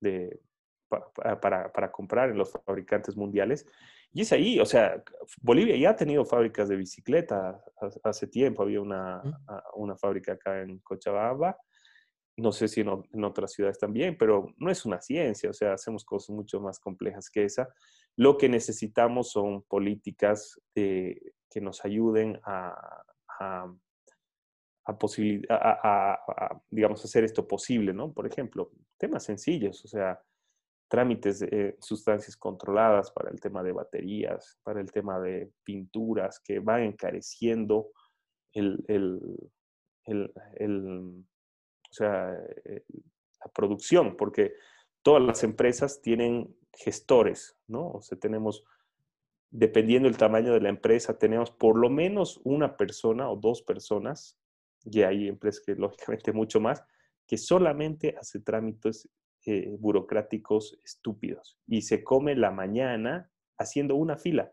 [0.00, 0.40] de,
[0.88, 3.66] para, para, comprar en los fabricantes mundiales.
[4.12, 5.02] Y es ahí, o sea,
[5.42, 7.62] Bolivia ya ha tenido fábricas de bicicleta
[8.02, 9.22] hace tiempo, había una,
[9.74, 11.56] una fábrica acá en Cochabamba,
[12.38, 15.74] no sé si en, en, otras ciudades también, pero no es una ciencia, o sea,
[15.74, 17.68] hacemos cosas mucho más complejas que esa.
[18.16, 23.04] Lo que necesitamos son políticas que nos ayuden a,
[23.40, 23.66] a,
[24.88, 28.12] a, digamos, hacer esto posible, ¿no?
[28.12, 30.20] Por ejemplo, temas sencillos, o sea,
[30.88, 36.58] trámites de sustancias controladas para el tema de baterías, para el tema de pinturas, que
[36.60, 37.90] van encareciendo
[38.52, 39.20] el, el,
[40.04, 41.24] el,
[41.90, 42.84] o sea, eh,
[43.44, 44.54] la producción, porque
[45.02, 47.90] todas las empresas tienen gestores, ¿no?
[47.90, 48.64] O sea, tenemos,
[49.50, 54.38] dependiendo del tamaño de la empresa, tenemos por lo menos una persona o dos personas,
[54.84, 56.82] y hay empresas que lógicamente mucho más,
[57.26, 59.08] que solamente hace trámites
[59.46, 64.52] eh, burocráticos estúpidos y se come la mañana haciendo una fila.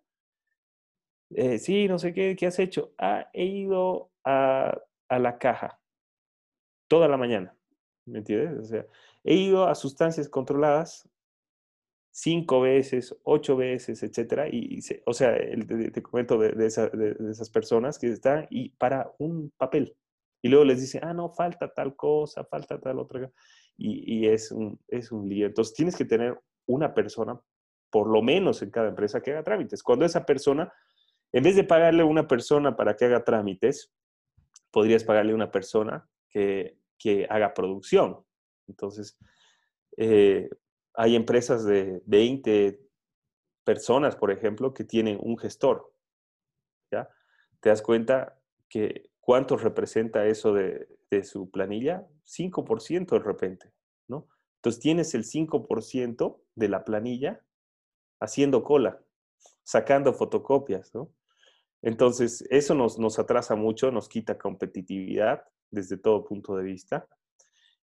[1.32, 2.94] Eh, sí, no sé qué, ¿qué has hecho?
[2.98, 4.78] Ah, he ido a,
[5.10, 5.80] a la caja
[6.88, 7.56] toda la mañana.
[8.06, 8.60] ¿Me entiendes?
[8.60, 8.86] O sea,
[9.24, 11.10] he ido a sustancias controladas
[12.16, 14.48] cinco veces, ocho veces, etcétera.
[14.50, 19.98] Y, o sea, te, comento de, de, esas personas que están y para un papel.
[20.42, 23.30] Y luego les dice, ah, no, falta tal cosa, falta tal otra.
[23.78, 25.48] Y, es, un, es un lío.
[25.48, 27.40] Entonces tienes que tener una persona,
[27.90, 29.84] por lo menos en cada empresa, que haga trámites.
[29.84, 30.72] Cuando esa persona,
[31.34, 33.92] en vez de pagarle una persona para que haga trámites,
[34.72, 38.24] podrías pagarle una persona que, que haga producción.
[38.68, 39.18] Entonces,
[39.98, 40.50] eh,
[40.94, 42.80] hay empresas de 20
[43.64, 45.94] personas, por ejemplo, que tienen un gestor.
[46.92, 47.10] ¿ya?
[47.60, 52.08] ¿Te das cuenta que cuánto representa eso de, de su planilla?
[52.26, 53.72] 5% de repente,
[54.08, 54.28] ¿no?
[54.58, 57.42] Entonces tienes el 5% de la planilla
[58.20, 59.00] haciendo cola,
[59.64, 61.12] sacando fotocopias, ¿no?
[61.82, 67.08] Entonces, eso nos, nos atrasa mucho, nos quita competitividad desde todo punto de vista.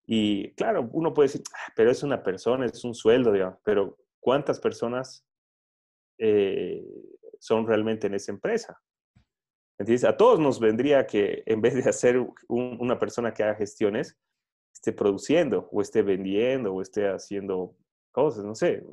[0.07, 3.99] Y claro, uno puede decir, ah, pero es una persona, es un sueldo, digamos, pero
[4.19, 5.27] ¿cuántas personas
[6.19, 6.83] eh,
[7.39, 8.81] son realmente en esa empresa?
[9.81, 14.19] Entonces, a todos nos vendría que en vez de hacer una persona que haga gestiones,
[14.75, 17.75] esté produciendo o esté vendiendo o esté haciendo
[18.13, 18.85] cosas, no sé.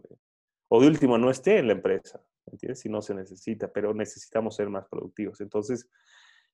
[0.70, 2.80] O de último, no esté en la empresa, ¿entiendes?
[2.80, 5.42] Si no se necesita, pero necesitamos ser más productivos.
[5.42, 5.90] Entonces,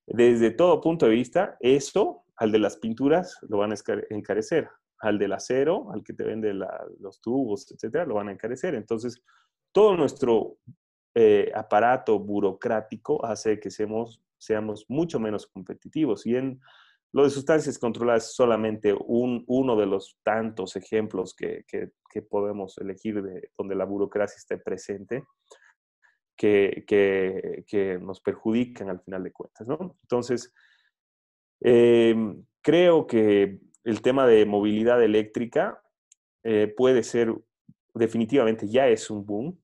[0.04, 3.76] desde todo punto de vista, eso al de las pinturas lo van a
[4.10, 4.68] encarecer,
[4.98, 6.52] al del acero, al que te vende
[6.98, 8.74] los tubos, etcétera, lo van a encarecer.
[8.74, 9.22] Entonces,
[9.70, 10.58] todo nuestro
[11.16, 16.26] eh, aparato burocrático hace que seamos, seamos mucho menos competitivos.
[16.26, 16.60] Y en
[17.12, 22.22] lo de sustancias controladas es solamente un, uno de los tantos ejemplos que, que, que
[22.22, 25.22] podemos elegir de donde la burocracia esté presente
[26.36, 26.84] que,
[27.66, 29.96] que, nos perjudican al final de cuentas, ¿no?
[30.02, 30.52] Entonces,
[31.60, 35.80] em, creo que el tema de movilidad eléctrica
[36.42, 37.34] eh, puede ser,
[37.94, 39.58] definitivamente ya es un boom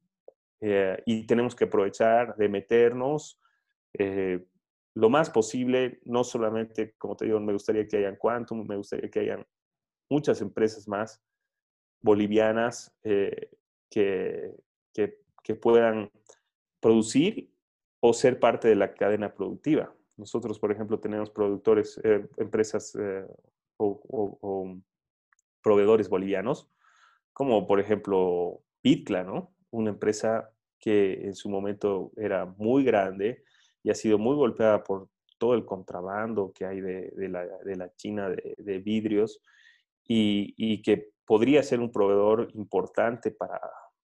[0.61, 3.41] eh, y tenemos que aprovechar de meternos
[3.99, 4.45] eh,
[4.95, 9.11] lo más posible, no solamente, como te digo, me gustaría que hayan Quantum, me gustaría
[9.11, 9.47] que hayan
[10.09, 11.23] muchas empresas más
[12.01, 13.51] bolivianas que,
[13.91, 16.11] que, que puedan
[16.81, 17.53] producir
[18.01, 19.95] o ser parte de la cadena productiva.
[20.17, 23.27] Nosotros, por ejemplo, tenemos productores, eh, empresas eh,
[23.79, 24.77] o,
[25.63, 26.71] proveedores bolivianos,
[27.33, 29.55] como por ejemplo Pitcla, ¿no?
[29.71, 33.45] Una empresa que en su momento era muy grande
[33.83, 38.79] y ha sido muy golpeada por todo el contrabando que hay de, la, China de,
[38.79, 39.41] vidrios
[40.07, 43.61] y, y, que podría ser un proveedor importante para,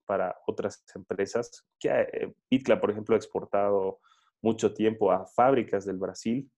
[0.07, 1.67] para otras empresas.
[1.79, 4.01] Que eh, Pitla, por ejemplo, ha exportado
[4.41, 6.49] mucho tiempo a fábricas del Brasil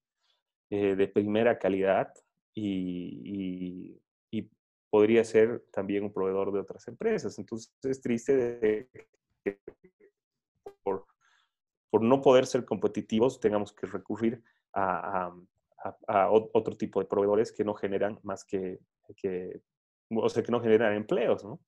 [0.71, 2.13] eh, de primera calidad
[2.55, 3.97] y,
[4.91, 7.39] podría ser también un proveedor de otras empresas.
[7.39, 8.89] Entonces es triste
[9.45, 9.88] que por,
[11.91, 14.43] por no poder ser competitivos tengamos que recurrir
[14.75, 15.33] a,
[16.31, 18.81] otro tipo de proveedores que no generan más que,
[20.11, 21.61] o sea, que no generan empleos, ¿no?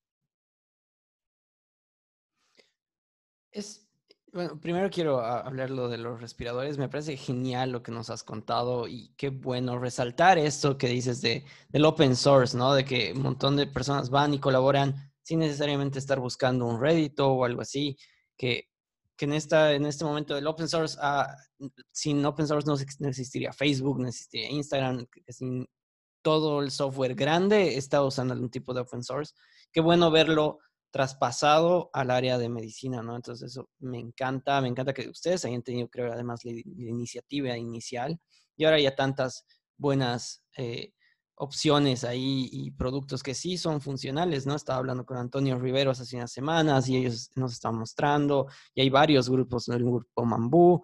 [3.52, 3.88] Es,
[4.32, 6.78] bueno, primero quiero hablar lo de los respiradores.
[6.78, 11.20] Me parece genial lo que nos has contado y qué bueno resaltar esto que dices
[11.20, 12.74] de, del open source, ¿no?
[12.74, 17.18] De que un montón de personas van y colaboran sin necesariamente estar buscando un Reddit
[17.20, 17.96] o algo así,
[18.36, 18.69] que,
[19.20, 21.36] que en, esta, en este momento del open source, ah,
[21.92, 25.68] sin open source no, existiría Facebook, no existiría Instagram, sin
[26.22, 29.34] todo el software grande está usando algún tipo de open source.
[29.70, 33.14] Qué bueno verlo traspasado al área de medicina, ¿no?
[33.14, 38.18] Entonces eso me encanta, me encanta que ustedes hayan tenido, creo, además la, iniciativa inicial
[38.56, 39.44] y ahora ya tantas
[39.76, 40.94] buenas eh,
[41.40, 44.54] opciones ahí y productos que sí son funcionales, ¿no?
[44.54, 48.90] Estaba hablando con Antonio Riveros hace unas semanas y ellos nos están mostrando y hay
[48.90, 49.74] varios grupos, ¿no?
[49.74, 50.82] el grupo Mambú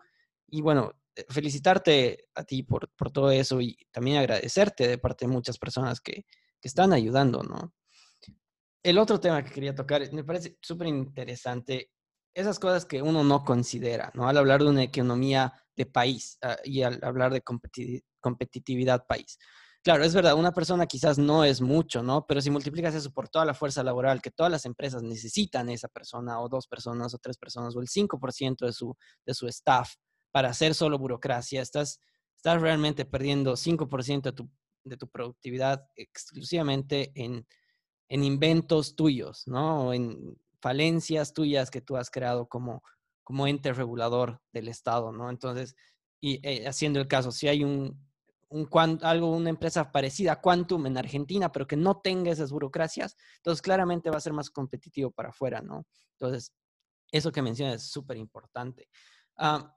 [0.48, 5.26] y bueno, eh, felicitarte a ti por, por, todo eso y también agradecerte de parte
[5.26, 6.24] de muchas personas que,
[6.60, 7.74] que están ayudando, ¿no?
[8.86, 11.90] el otro tema que quería tocar, me parece súper interesante,
[12.32, 14.28] esas cosas que uno no considera, ¿no?
[14.28, 17.42] Al hablar de una economía de país ah, y al hablar de
[18.20, 19.38] competitividad país.
[19.87, 22.27] Claro, es verdad, una persona quizás no es mucho, ¿no?
[22.27, 25.87] Pero si multiplicas eso por toda la fuerza laboral que todas las empresas necesitan esa
[25.87, 29.94] persona o dos personas o tres personas o el 5% de su, de su staff
[30.33, 32.01] para hacer solo burocracia, estás,
[32.35, 34.51] estás realmente perdiendo 5% de tu,
[34.83, 37.46] de tu productividad exclusivamente en,
[38.09, 39.92] en inventos tuyos, ¿no?
[39.92, 42.83] en falencias tuyas que tú has creado como,
[43.22, 45.31] como ente regulador del Estado, ¿no?
[45.31, 45.77] Entonces,
[46.20, 48.05] y eh, haciendo el caso, si hay un,
[48.48, 48.68] un
[49.02, 53.61] algo, una empresa parecida a Quantum en Argentina, pero que no tenga esas burocracias, entonces
[53.61, 55.87] claramente va a ser más competitivo para afuera, ¿no?
[56.12, 56.52] Entonces,
[57.11, 58.88] eso que mencionas es súper importante.
[59.37, 59.72] Ah,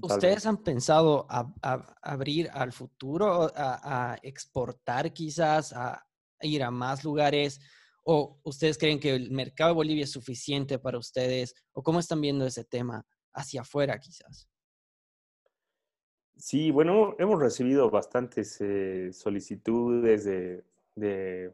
[0.00, 1.52] ¿Ustedes han pensado a,
[2.02, 6.04] abrir al futuro, a, a exportar quizás, a,
[6.40, 7.60] ir a más lugares?
[8.04, 11.52] ¿O ustedes creen que el mercado de Bolivia es suficiente para ustedes?
[11.72, 14.48] ¿O cómo están viendo ese tema hacia afuera quizás?
[16.38, 21.52] Sí, bueno, hemos recibido bastantes eh, solicitudes de,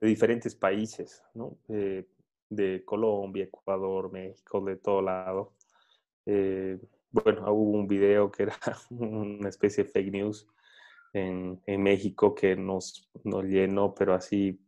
[0.00, 1.58] diferentes países, ¿no?
[1.68, 5.54] de Colombia, Ecuador, México, de todo lado.
[6.26, 6.78] Eh,
[7.10, 8.56] bueno, hubo un video que era
[8.90, 10.46] una especie de fake news
[11.14, 14.60] en, México que nos, nos llenó, pero así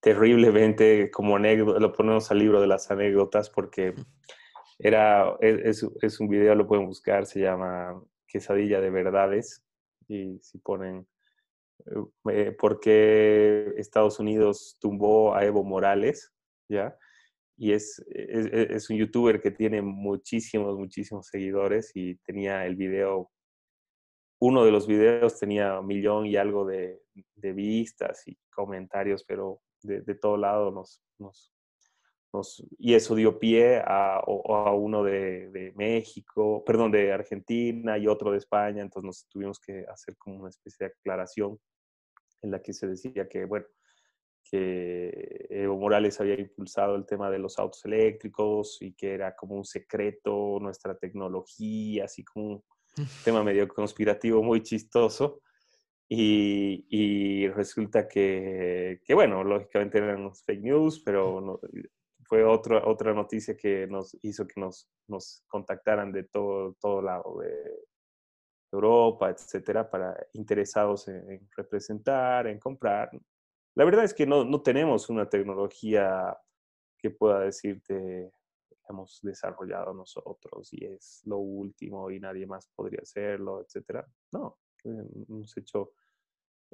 [0.00, 3.94] terriblemente como anécdota, lo ponemos al libro de las anécdotas porque
[4.82, 9.62] era, es, es, un video, lo pueden buscar, se llama Quesadilla de Verdades
[10.08, 11.06] y si ponen
[12.30, 16.32] eh, por qué Estados Unidos tumbó a Evo Morales,
[16.68, 16.96] ¿ya?
[17.56, 23.30] Y es, es, un youtuber que tiene muchísimos, muchísimos seguidores y tenía el video
[24.40, 27.02] uno de los videos tenía un millón y algo de,
[27.36, 31.52] vistas y comentarios, pero de, todo lado nos, nos,
[32.32, 38.30] nos, y eso dio pie a, a uno de, México, perdón, de Argentina y otro
[38.32, 41.58] de España, entonces nos tuvimos que hacer como una especie de aclaración
[42.42, 43.66] en la que se decía que, bueno,
[44.42, 49.54] que Evo Morales había impulsado el tema de los autos eléctricos y que era como
[49.54, 52.64] un secreto nuestra tecnología, así como
[53.24, 55.40] tema medio conspirativo muy chistoso.
[56.12, 61.60] Y, resulta que, que, bueno, lógicamente eran fake news, pero
[62.30, 67.40] fue otra, otra noticia que nos hizo que nos, nos contactaran de todo, todo lado
[67.40, 67.80] de
[68.70, 73.10] Europa, etcétera, para interesados en, representar, en comprar.
[73.74, 76.38] La verdad es que no, no tenemos una tecnología
[76.98, 78.30] que pueda decirte
[78.88, 84.06] hemos desarrollado nosotros y es lo último y nadie más podría hacerlo, etcétera.
[84.30, 85.94] No, eh, hemos hecho,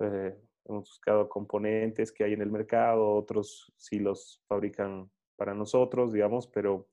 [0.02, 6.12] eh, hemos buscado componentes que hay en el mercado, otros sí los fabrican para nosotros,
[6.12, 6.89] digamos, pero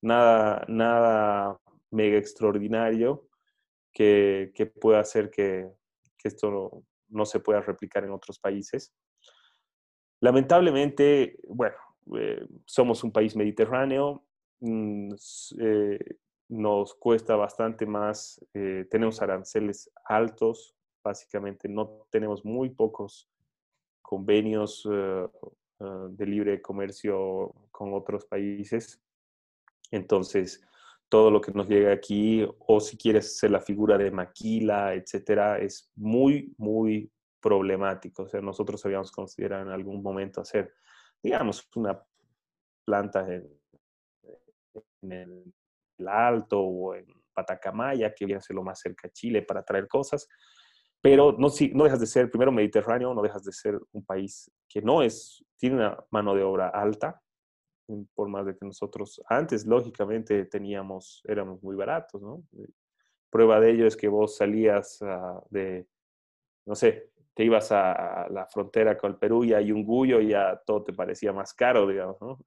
[0.00, 1.60] nada, nada
[1.90, 3.28] mega extraordinario
[3.92, 5.68] que, que pueda hacer que,
[6.16, 8.94] que esto no, se pueda replicar en otros países.
[10.20, 11.76] Lamentablemente, bueno,
[12.16, 14.24] eh, somos un país mediterráneo,
[14.64, 15.14] Mm,
[15.58, 15.98] eh,
[16.48, 23.28] nos cuesta bastante más, eh, tenemos aranceles altos, básicamente no tenemos muy pocos
[24.00, 24.88] convenios
[25.82, 29.00] ah, de libre comercio con otros países.
[29.90, 30.62] Entonces,
[31.08, 35.58] todo lo que nos llega aquí, o si quieres ser la figura de maquila, etcétera,
[35.58, 38.22] es muy, muy problemático.
[38.22, 40.72] O sea, nosotros habíamos considerado en algún momento hacer,
[41.22, 42.02] digamos, una
[42.86, 45.52] planta en, el,
[46.06, 49.86] Alto o en Patacamaya, que viene a ser lo más cerca a Chile para traer
[49.88, 50.26] cosas.
[51.02, 54.50] Pero no, si, no dejas de ser, primero Mediterráneo, no dejas de ser un país
[54.68, 57.20] que no es, tiene una mano de obra alta,
[58.14, 62.44] por más de que nosotros antes, lógicamente, teníamos, éramos muy baratos, ¿no?
[62.56, 62.68] Eh,
[63.28, 65.88] prueba de ello es que vos salías ah, de,
[66.66, 70.28] no sé, te ibas a, la frontera con el Perú y hay un gullo y
[70.28, 72.38] ya todo te parecía más caro, digamos, ¿no?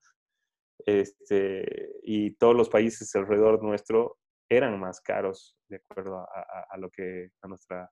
[0.85, 4.17] Este, y todos los países alrededor nuestro
[4.49, 7.89] eran más caros de acuerdo a, a, lo que, a nuestra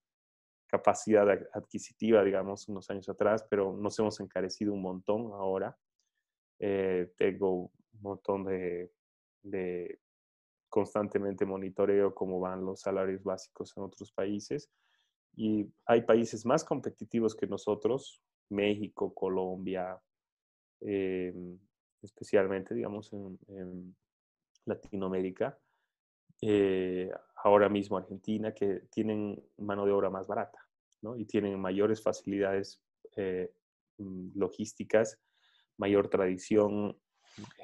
[0.73, 5.77] capacidad adquisitiva, digamos, unos años atrás, pero nos hemos encarecido un montón ahora.
[6.57, 9.99] Eh, tengo un montón de,
[10.69, 14.71] constantemente monitoreo cómo van los salarios básicos en otros países.
[15.35, 20.01] Y hay países más competitivos que nosotros, México, Colombia,
[20.81, 21.35] eh,
[22.01, 23.95] especialmente, digamos, en,
[24.65, 25.55] Latinoamérica,
[26.41, 27.11] eh,
[27.43, 30.62] ahora mismo Argentina, que tienen mano de obra más barata,
[31.17, 32.81] Y tienen mayores facilidades
[33.97, 35.19] mm, logísticas
[35.77, 36.97] mayor tradición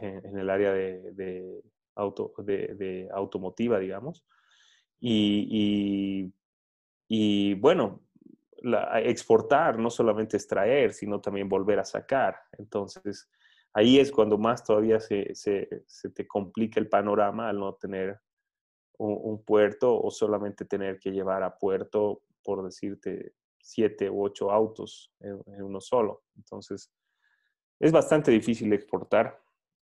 [0.02, 1.62] en, el área de,
[1.96, 4.26] auto, de, automotiva, digamos.
[5.00, 6.34] Y,
[7.08, 8.02] y, bueno,
[9.04, 12.36] exportar no solamente extraer, sino también volver a sacar.
[12.58, 13.30] Entonces,
[13.74, 18.20] ahí es cuando más todavía se, se te complica el panorama al no tener
[19.00, 25.14] un, puerto o solamente tener que llevar a puerto, por decirte, siete u ocho autos
[25.20, 26.24] en, en uno solo.
[26.36, 26.91] Entonces,
[27.80, 29.39] es bastante difícil exportar.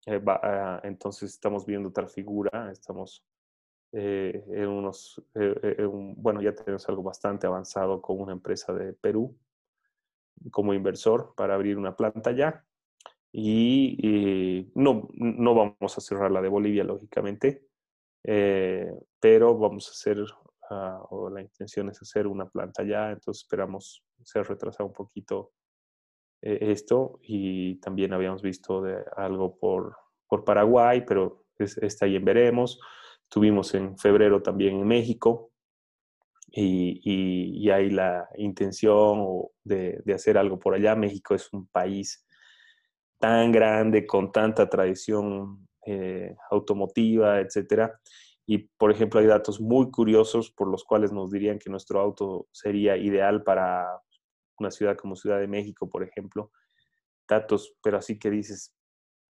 [0.06, 3.26] Eh, ah, entonces estamos viendo otra figura, estamos
[3.92, 9.38] eh, en unos, eh, bueno, ya tenemos algo bastante avanzado con una empresa de Perú
[10.50, 12.66] como inversor para abrir una planta ya.
[13.36, 17.68] Y, no, no vamos a cerrar la de Bolivia, lógicamente,
[18.22, 20.24] pero vamos a hacer,
[20.70, 25.52] ah, o la intención es hacer una planta ya, entonces esperamos ser retrasado un poquito
[26.42, 29.96] eh, esto y también habíamos visto de algo por,
[30.28, 32.80] por Paraguay, pero está ahí en veremos.
[33.24, 35.52] Estuvimos en febrero también en México
[36.52, 39.26] y, y, hay la intención
[39.64, 40.96] de, de, hacer algo por allá.
[40.96, 42.28] México es un país
[43.20, 48.00] tan grande, con tanta tradición eh, automotiva, etcétera.
[48.46, 52.48] Y, por ejemplo, hay datos muy curiosos por los cuales nos dirían que nuestro auto
[52.52, 54.02] sería ideal para
[54.60, 56.52] una ciudad como Ciudad de México, por ejemplo,
[57.28, 58.76] datos, pero así que dices,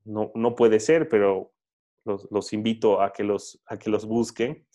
[0.03, 1.53] no, no puede ser, pero
[2.05, 4.67] los, los, invito a que los, a que los busquen.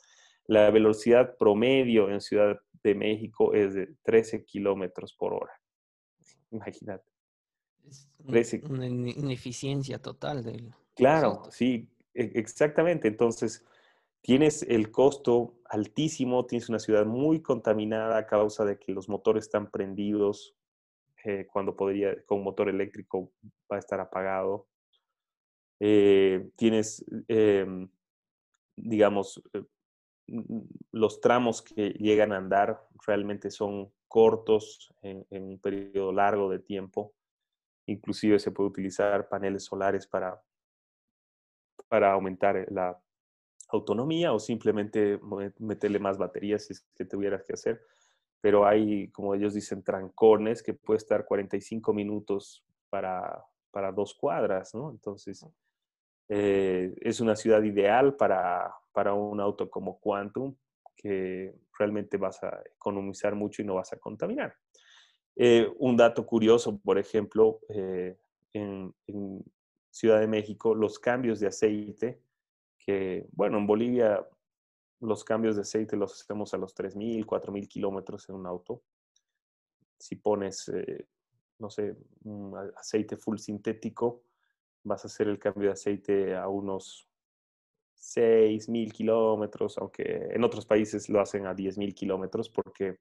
[0.47, 5.53] La velocidad promedio en Ciudad de México es de 13 kilómetros por hora.
[6.51, 7.11] Imagínate.
[7.87, 8.09] Es
[8.69, 10.75] una ineficiencia total del.
[10.95, 13.09] Claro, sí, e, exactamente.
[13.09, 13.65] Entonces,
[14.21, 19.45] tienes el costo altísimo, tienes una ciudad muy contaminada a causa de que los motores
[19.45, 20.57] están prendidos
[21.25, 23.33] eh, cuando podría, con motor eléctrico
[23.71, 24.69] va a estar apagado.
[25.81, 27.89] Eh, tienes, em,
[28.77, 29.65] digamos, eh,
[30.93, 37.15] los tramos que llegan a andar realmente son cortos en, un periodo largo de tiempo.
[37.87, 40.43] Inclusive se puede utilizar paneles solares para,
[41.89, 43.01] para aumentar la,
[43.69, 45.21] autonomía o simplemente
[45.59, 47.83] meterle más baterías si es que tuvieras que hacer.
[48.41, 54.75] Pero hay, como ellos dicen, trancones que puede estar 45 minutos para, para dos cuadras,
[54.75, 54.91] ¿no?
[54.91, 55.45] Entonces,
[56.29, 60.55] eh, es una ciudad ideal para, para un auto como Quantum,
[60.97, 64.55] que realmente vas a economizar mucho y no vas a contaminar.
[65.37, 68.19] Eh, un dato curioso, por ejemplo, eh,
[68.53, 69.45] en, en,
[69.91, 72.21] Ciudad de México, los cambios de aceite
[73.33, 74.27] bueno, en Bolivia
[75.01, 78.83] los cambios de aceite los hacemos a los 3.000, 4.000 kilómetros en un auto.
[79.99, 81.07] Si pones, eh,
[81.59, 81.97] no sé,
[82.77, 84.23] aceite full sintético,
[84.85, 87.09] vas a hacer el cambio de aceite a unos
[87.97, 93.01] 6.000 kilómetros, aunque en otros países lo hacen a 10.000 kilómetros porque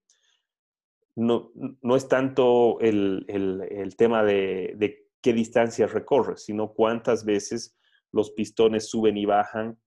[1.16, 7.26] no, no, es tanto el, el, el tema de, de, qué distancia recorres, sino cuántas
[7.26, 7.77] veces
[8.18, 9.78] los pistones suben y bajan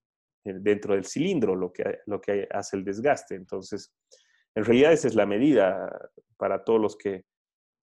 [0.44, 3.34] eh, dentro del cilindro, lo que, lo que hace el desgaste.
[3.34, 3.92] Entonces,
[4.54, 5.90] en realidad esa es la medida
[6.36, 7.24] para todos los que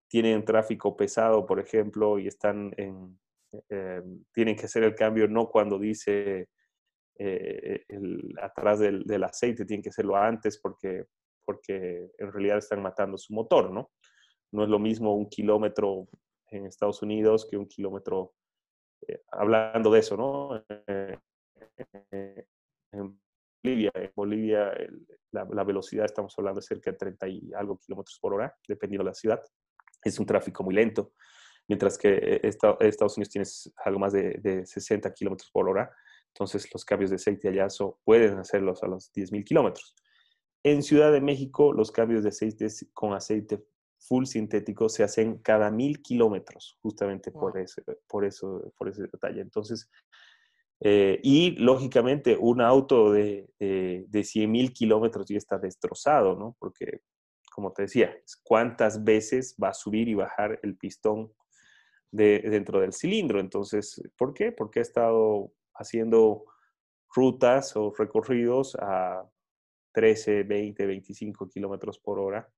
[0.08, 3.18] tienen tráfico pesado, por ejemplo, y están en,
[3.68, 6.48] eh, tienen que hacer el cambio no cuando dice
[7.18, 7.84] eh,
[8.40, 11.04] atrás del, del, aceite, tienen que hacerlo antes porque,
[11.44, 13.90] porque en realidad están matando su motor, ¿no?
[14.52, 16.08] No es lo mismo un kilómetro
[16.50, 18.34] en Estados Unidos que un kilómetro,
[19.30, 20.64] hablando de eso, ¿no?
[22.92, 23.18] en
[23.62, 24.72] Bolivia, en Bolivia
[25.32, 29.10] la, velocidad estamos hablando de cerca de 30 y algo kilómetros por hora, dependiendo de
[29.10, 29.40] la ciudad
[30.02, 31.12] es un tráfico muy lento,
[31.66, 33.46] mientras que eh, Estados Unidos tiene
[33.84, 35.90] algo más de, 60 kilómetros por hora,
[36.28, 37.66] entonces los cambios de aceite allá
[38.04, 39.94] pueden hacerlos a los 10.000 kilómetros.
[40.62, 43.64] En Ciudad de México, los cambios de aceite con aceite
[43.98, 49.40] full sintético se hacen cada mil kilómetros, justamente por, ese, por, eso, por ese detalle.
[49.40, 49.90] Entonces,
[50.80, 56.56] eh, y lógicamente un auto de, de, de 100 mil kilómetros ya está destrozado, ¿no?
[56.58, 57.02] Porque
[57.58, 61.32] como te decía, cuántas veces va a subir y bajar el pistón
[62.12, 63.40] de, dentro del cilindro.
[63.40, 64.52] Entonces, ¿por qué?
[64.52, 66.44] Porque ha estado haciendo
[67.12, 69.28] rutas o recorridos a
[69.92, 72.48] 13, 20, 25 kilómetros por hora.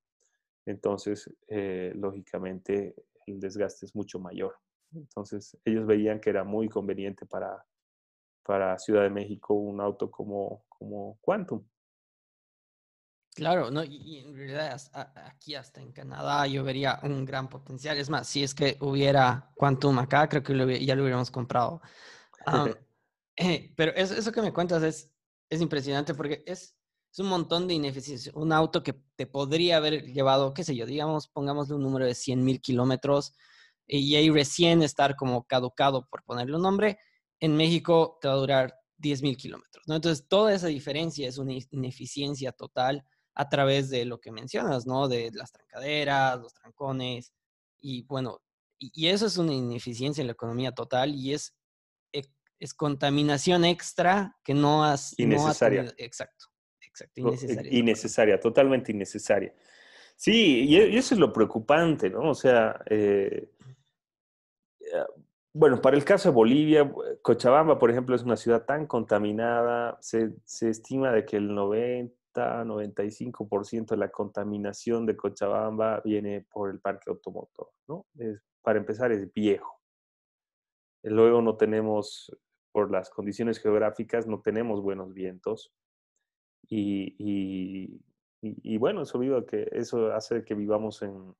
[0.66, 2.94] Entonces, eh, lógicamente,
[3.26, 4.56] el desgaste es mucho mayor.
[4.94, 7.64] Entonces, ellos veían que era muy conveniente para,
[8.42, 11.64] para Ciudad de México un auto como, como Quantum.
[13.34, 14.76] Claro, no, y, en realidad
[15.14, 17.96] aquí hasta en Canadá yo vería un gran potencial.
[17.96, 21.80] Es más, si es que hubiera Quantum acá, creo que ya lo hubiéramos comprado.
[23.36, 25.10] Eh, pero eso, eso, que me cuentas es,
[25.48, 26.76] es impresionante porque es,
[27.12, 28.32] es un montón de ineficiencia.
[28.34, 32.14] Un auto que te podría haber llevado, qué sé yo, digamos, pongámosle un número de
[32.14, 33.32] 100 mil kilómetros
[33.86, 36.98] y ahí recién estar como caducado, por ponerle un nombre,
[37.40, 39.84] en México te va a durar 10 mil kilómetros.
[39.88, 39.96] ¿no?
[39.96, 43.04] Entonces, toda esa diferencia es una ineficiencia total
[43.34, 45.08] a través de lo que mencionas, ¿no?
[45.08, 47.32] De las trancaderas, los trancones,
[47.80, 48.42] y bueno,
[48.78, 51.54] y, eso es una ineficiencia en la economía total y es,
[52.12, 52.22] e,
[52.58, 55.18] es contaminación extra que no has...
[55.18, 55.92] Innecesaria.
[55.96, 56.46] exacto,
[57.00, 57.78] exacto, innecesaria.
[57.78, 59.54] Innecesaria, totalmente innecesaria.
[60.16, 62.30] Sí, y eso es lo preocupante, ¿no?
[62.30, 63.48] O sea, eh,
[64.80, 65.04] eh,
[65.52, 66.92] bueno, para el caso de Bolivia,
[67.22, 72.14] Cochabamba, por ejemplo, es una ciudad tan contaminada, se, se estima de que el 90
[72.34, 78.06] 95% de la contaminación de Cochabamba viene por el parque automotor, ¿no?
[78.62, 79.80] para empezar, es viejo.
[81.02, 82.30] Luego no tenemos,
[82.72, 85.72] por las condiciones geográficas, no tenemos buenos vientos.
[86.70, 88.00] Y,
[88.40, 91.34] y, bueno, eso, vivo que, eso hace que vivamos en,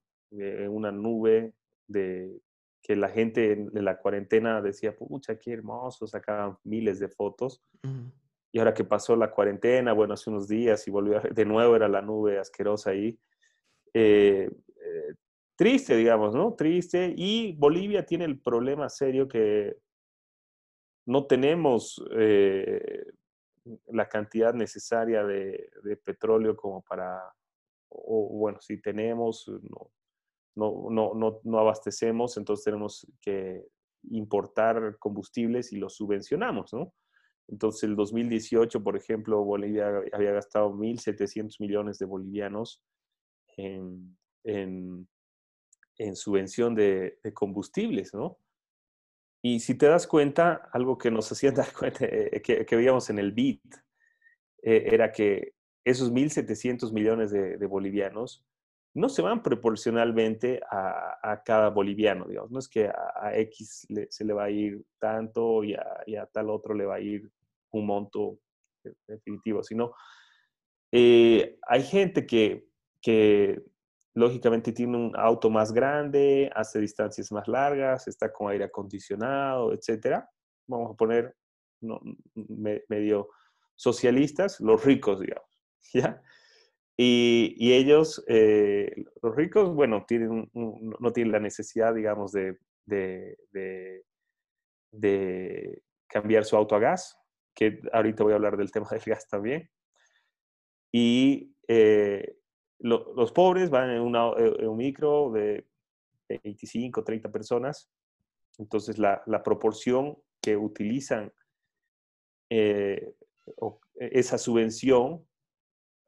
[0.69, 1.55] una nube
[1.87, 2.41] de
[2.83, 7.63] que la gente en, la cuarentena decía, pucha, qué hermoso, sacaban miles de fotos.
[8.53, 11.89] Y ahora que pasó la cuarentena, bueno, hace unos días y volvió de nuevo, era
[11.89, 13.19] la nube asquerosa ahí.
[13.95, 15.15] Eh, eh,
[15.57, 16.55] triste, digamos, ¿no?
[16.55, 17.15] Triste.
[17.17, 19.77] Y Bolivia tiene el problema serio que
[21.07, 23.05] no tenemos eh,
[23.89, 25.71] la cantidad necesaria de,
[26.05, 27.21] petróleo como para,
[27.89, 29.91] o, bueno, si tenemos, no,
[30.57, 33.67] no, no, no, no abastecemos, entonces tenemos que
[34.11, 36.95] importar combustibles y los subvencionamos, ¿no?
[37.51, 42.83] Entonces, el 2018, por ejemplo, Bolivia había gastado 1.700 millones de bolivianos
[43.57, 45.07] en, en,
[46.15, 48.39] subvención de, combustibles, ¿no?
[49.43, 53.11] Y si te das cuenta, algo que nos hacían dar cuenta, eh, que, que veíamos
[53.11, 53.75] en el BIT,
[54.63, 58.45] eh, era que esos 1.700 millones de, bolivianos
[58.93, 62.51] no se van proporcionalmente a, cada boliviano, digamos.
[62.51, 65.77] No es que a, X se le va a ir tanto y
[66.07, 67.31] y a, tal otro le va a ir
[67.71, 68.39] un monto
[69.07, 69.95] definitivo, sino
[70.93, 72.67] eh, hay gente que,
[73.01, 73.63] que
[74.15, 80.29] lógicamente tiene un auto más grande, hace distancias más largas, está con aire acondicionado, etcétera.
[80.67, 81.37] Vamos a poner
[82.89, 83.29] medio
[83.75, 85.49] socialistas, los ricos, digamos,
[85.95, 86.23] ¿ya?
[86.97, 93.39] Y, y ellos, eh, los ricos, bueno, tienen no tienen la necesidad, digamos, de, de,
[93.53, 94.05] de,
[94.93, 97.19] de cambiar su auto a gas,
[97.55, 99.71] que ahorita voy a hablar del tema del gas también.
[100.93, 102.40] Y eh,
[102.81, 105.67] los pobres van en, eh, un micro de
[106.29, 107.91] 25, 30 personas.
[108.59, 111.33] Entonces, la, la proporción que utilizan
[112.49, 113.15] eh,
[113.97, 115.27] esa subvención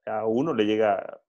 [0.07, 1.21] a uno le llega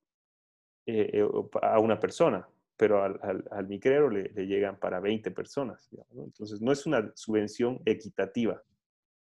[1.61, 5.89] a una persona, pero al, al, micrero le, le, llegan para 20 personas.
[6.11, 8.61] Entonces, no es una subvención equitativa,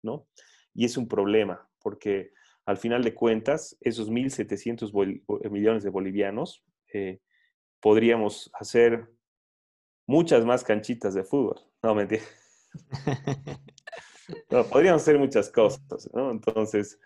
[0.03, 0.29] ¿no?
[0.75, 2.33] Y es un problema, porque
[2.67, 7.21] al final de cuentas, esos 1.700 millones de bolivianos, eh,
[7.81, 9.09] podríamos hacer
[10.07, 11.61] muchas más canchitas de fútbol.
[11.83, 12.23] No, mentira.
[14.51, 16.31] no, podrían ser muchas cosas, ¿no?
[16.31, 16.99] Entonces,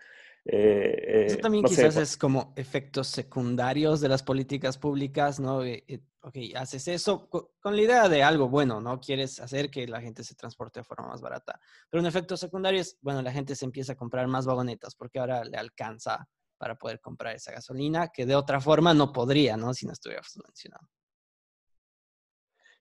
[0.47, 5.65] eh, Eso también quizás es como efectos secundarios de las políticas públicas, ¿no?
[5.65, 9.01] Eh, eh, ok, haces eso con, la idea de algo bueno, ¿no?
[9.01, 11.59] Quieres hacer que la gente se transporte de forma más barata.
[11.89, 15.19] Pero un efecto secundario es, bueno, la gente se empieza a comprar más vagonetas porque
[15.19, 16.29] ahora le alcanza
[16.59, 19.73] para poder comprar esa gasolina que de otra forma no podría, ¿no?
[19.73, 20.87] Si no estuviera subvencionado.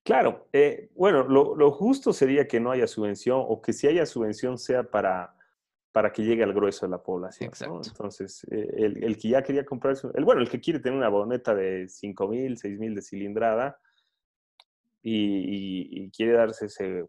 [0.04, 0.50] Claro,
[0.96, 4.84] bueno, lo, lo, justo sería que no haya subvención o que si haya subvención sea
[4.84, 5.34] para
[5.94, 7.52] para que llegue al grueso de la población.
[7.86, 11.54] Entonces, eh, el, que ya quería comprar, el, bueno, el que quiere tener una boneta
[11.54, 13.80] de 5 mil, 6 mil de cilindrada
[15.04, 17.06] y, quiere darse ese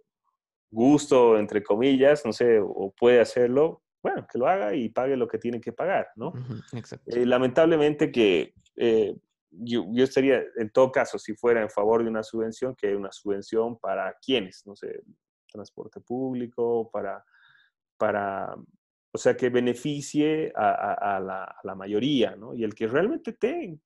[0.71, 5.29] gusto, entre comillas, no sé, o puede hacerlo, bueno, que lo haga y pague lo
[5.29, 6.35] que tiene que pagar, ¿no?
[7.07, 9.17] Eh, lamentablemente que eh,
[9.51, 13.13] yo, yo, estaría, en todo caso, si fuera en favor de una subvención, que una
[13.13, 15.03] subvención para quienes, no sé,
[15.51, 17.25] transporte público, para
[18.05, 18.55] para,
[19.13, 21.19] o sea, que beneficie a,
[21.65, 22.55] la, mayoría, ¿no?
[22.55, 23.79] Y el que realmente eh,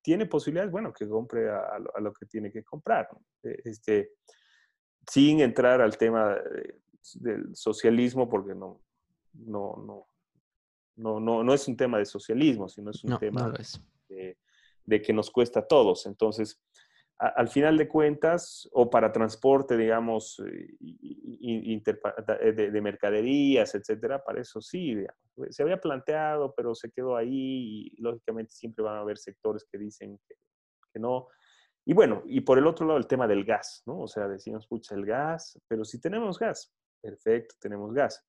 [0.00, 3.06] tiene posibilidades, bueno, que compre a, lo que tiene que comprar,
[3.42, 4.12] e, Este,
[5.06, 6.38] sin entrar al tema
[7.16, 8.80] del socialismo, porque no,
[9.34, 10.06] no,
[10.96, 13.52] no, no, no, es un tema de socialismo, sino es un tema
[14.08, 14.38] de,
[14.86, 16.06] de, que nos cuesta a todos.
[16.06, 16.58] Entonces,
[17.18, 24.60] al final de cuentas, o para transporte, digamos, eh, eh, de, mercaderías, etcétera, para eso
[24.60, 24.96] sí,
[25.50, 29.78] se había planteado, pero se quedó ahí y lógicamente siempre van a haber sectores que
[29.78, 31.28] dicen que, no.
[31.84, 34.00] Y bueno, y por el otro lado, el tema del gas, ¿no?
[34.02, 38.24] O sea, decimos, pucha, el gas, pero si tenemos gas, perfecto, tenemos gas.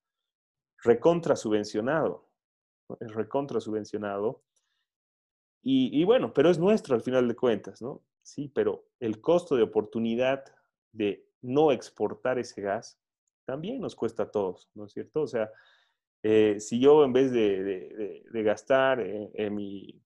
[0.83, 2.29] Recontra subvencionado,
[2.99, 4.43] recontra subvencionado.
[5.61, 8.01] Y, bueno, pero es nuestro al final de cuentas, ¿no?
[8.29, 10.45] Sí, pero el costo de oportunidad
[10.93, 13.01] de no exportar ese gas
[13.43, 15.21] también nos cuesta a todos, ¿no es cierto?
[15.21, 15.51] O sea,
[16.21, 19.99] eh, si yo en vez de, gastar en, mi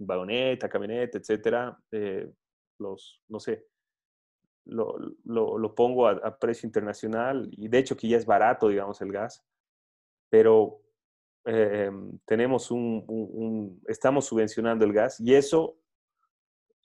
[0.00, 2.28] vagoneta, camioneta, etcétera, eh,
[2.80, 3.68] los, no sé,
[4.64, 9.46] lo, pongo a, precio internacional y de hecho que ya es barato, digamos, el gas,
[10.28, 10.82] pero
[11.44, 15.78] em, tenemos un, estamos subvencionando el gas y eso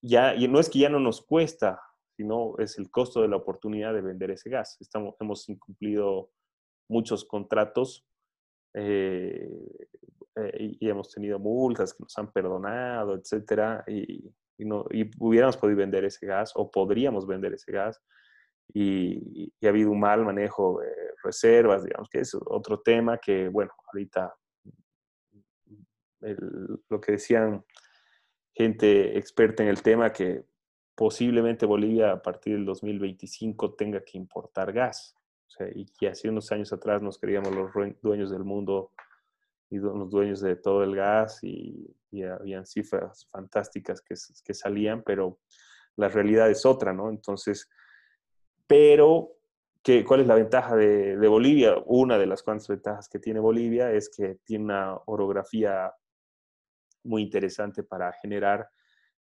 [0.02, 1.82] ya, y no es que ya no nos cuesta,
[2.16, 4.78] sino es el costo de la oportunidad de vender ese gas.
[4.80, 6.32] Estamos, hemos incumplido
[6.90, 8.08] muchos contratos
[8.74, 9.50] eh,
[10.36, 15.78] eh, y hemos tenido multas que nos han perdonado, etcétera, y, no, y hubiéramos podido
[15.78, 18.02] vender ese gas o podríamos vender ese gas.
[18.74, 20.92] Y, ha habido un mal manejo de
[21.24, 24.34] reservas, digamos, que es otro tema que, bueno, ahorita
[26.90, 27.64] lo que decían
[28.58, 30.44] gente experta en el tema que
[30.96, 35.16] posiblemente Bolivia a partir del 2025 tenga que importar gas.
[35.48, 38.92] O sea, y que hace unos años atrás nos creíamos los dueños del mundo
[39.70, 41.94] y los dueños de todo el gas y,
[42.24, 45.38] habían cifras fantásticas que, que, salían, pero
[45.98, 47.12] la realidad es otra, ¿no?
[47.12, 47.70] Entonces,
[48.66, 49.34] pero,
[49.84, 51.76] ¿qué, ¿cuál es la ventaja de, de Bolivia?
[51.86, 55.94] Una de las cuantas ventajas que tiene Bolivia es que tiene una orografía
[57.08, 58.68] muy interesante para generar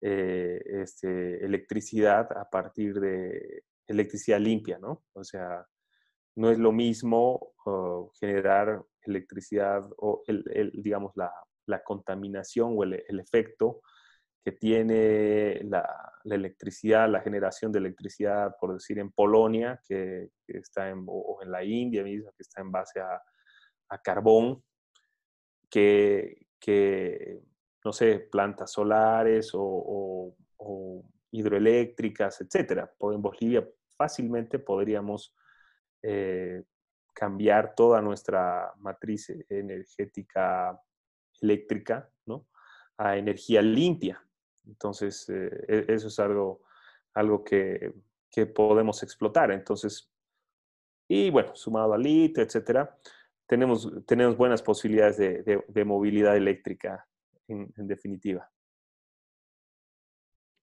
[0.01, 5.03] eh, este, electricidad a partir de electricidad limpia, ¿no?
[5.13, 5.65] O sea,
[6.35, 7.53] no es lo mismo
[8.19, 11.31] generar electricidad o, el, digamos, la,
[11.65, 13.81] la, contaminación o el, el, efecto
[14.43, 15.85] que tiene la,
[16.23, 21.51] la, electricidad, la generación de electricidad, por decir, en Polonia, que, está en, o en
[21.51, 23.21] la India misma, que está en base a,
[23.89, 24.63] a carbón,
[25.69, 27.41] que, que
[27.83, 30.35] no sé, plantas solares o,
[31.31, 32.91] hidroeléctricas, etcétera.
[32.99, 35.35] En Bolivia fácilmente podríamos
[36.01, 36.63] eh,
[37.13, 40.79] cambiar toda nuestra matriz energética
[41.41, 42.47] eléctrica ¿no?
[42.97, 44.23] a energía limpia.
[44.65, 46.61] Entonces, eh, e, eso es algo,
[47.13, 47.93] algo que,
[48.55, 49.51] podemos explotar.
[49.51, 50.09] Entonces,
[51.09, 52.97] y bueno, sumado al litio, etcétera,
[53.45, 57.08] tenemos, tenemos buenas posibilidades de movilidad eléctrica
[57.53, 58.49] en, definitiva.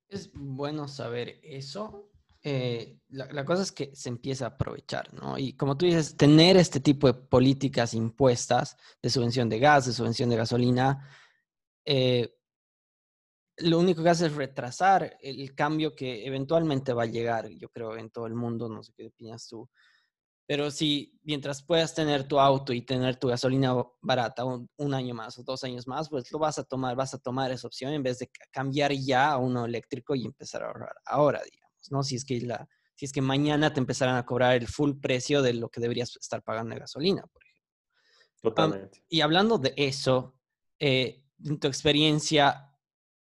[0.09, 2.11] Es bueno saber eso.
[2.43, 5.37] Eh, la, cosa es que se empieza a aprovechar, ¿no?
[5.37, 9.93] Y como tú dices, tener este tipo de políticas impuestas de subvención de gas, de
[9.93, 11.11] subvención de gasolina,
[11.85, 12.37] eh,
[13.59, 17.97] lo único que hace es retrasar el cambio que eventualmente va a llegar, yo creo,
[17.97, 19.69] en todo el mundo, no sé qué opinas tú,
[20.47, 25.39] pero si mientras puedas tener tu auto y tener tu gasolina barata un, año más
[25.39, 28.03] o dos años más, pues lo vas a tomar, vas a tomar esa opción en
[28.03, 31.91] vez de cambiar ya a uno eléctrico y empezar a ahorrar ahora, digamos.
[31.91, 32.05] ¿no?
[32.05, 35.43] Si es que la, si es que mañana te empezaran a cobrar el full precio
[35.43, 37.57] de lo que deberías estar pagando de gasolina, por ejemplo.
[38.43, 39.03] Totalmente.
[39.09, 40.39] y hablando de eso,
[40.79, 42.71] eh, en tu experiencia,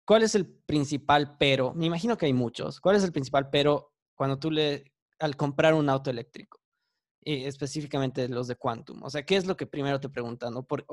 [0.06, 1.74] ¿cuál es el principal pero?
[1.74, 2.80] Me imagino que hay muchos.
[2.80, 6.65] ¿Cuál es el principal pero cuando tú le, al comprar un auto eléctrico?
[7.28, 9.04] Y específicamente los de Quantum.
[9.04, 10.54] O sea, ¿qué es lo que primero te preguntan?
[10.66, 10.86] Por,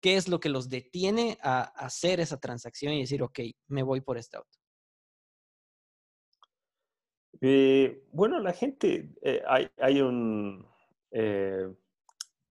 [0.00, 4.00] ¿Qué es lo que los detiene a hacer esa transacción y decir, ok, me voy
[4.00, 4.58] por este auto?
[7.40, 10.66] Eh, bueno, la gente, eh, hay, hay, un,
[11.10, 11.68] eh,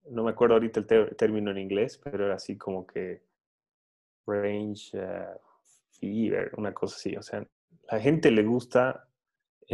[0.09, 3.23] no me acuerdo ahorita el término en inglés, pero era así como que
[4.25, 4.97] range
[5.99, 7.15] fever, una cosa así.
[7.15, 7.47] O sea,
[7.91, 9.07] la gente le gusta,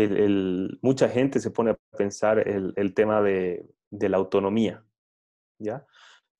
[0.03, 4.83] el, mucha gente se pone a pensar el, el tema de, de, la autonomía,
[5.59, 5.85] ¿ya?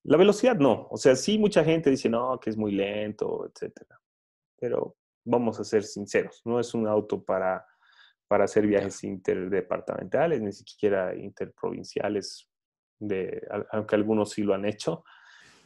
[0.03, 3.99] La velocidad no, o sea, sí mucha gente dice, no, que es muy lento, etcétera.
[4.59, 4.95] Pero
[5.25, 7.65] vamos a ser sinceros, no es un auto para
[8.29, 12.47] para hacer viajes interdepartamentales, ni siquiera interprovinciales,
[12.99, 13.41] de,
[13.71, 15.03] aunque algunos sí lo han hecho,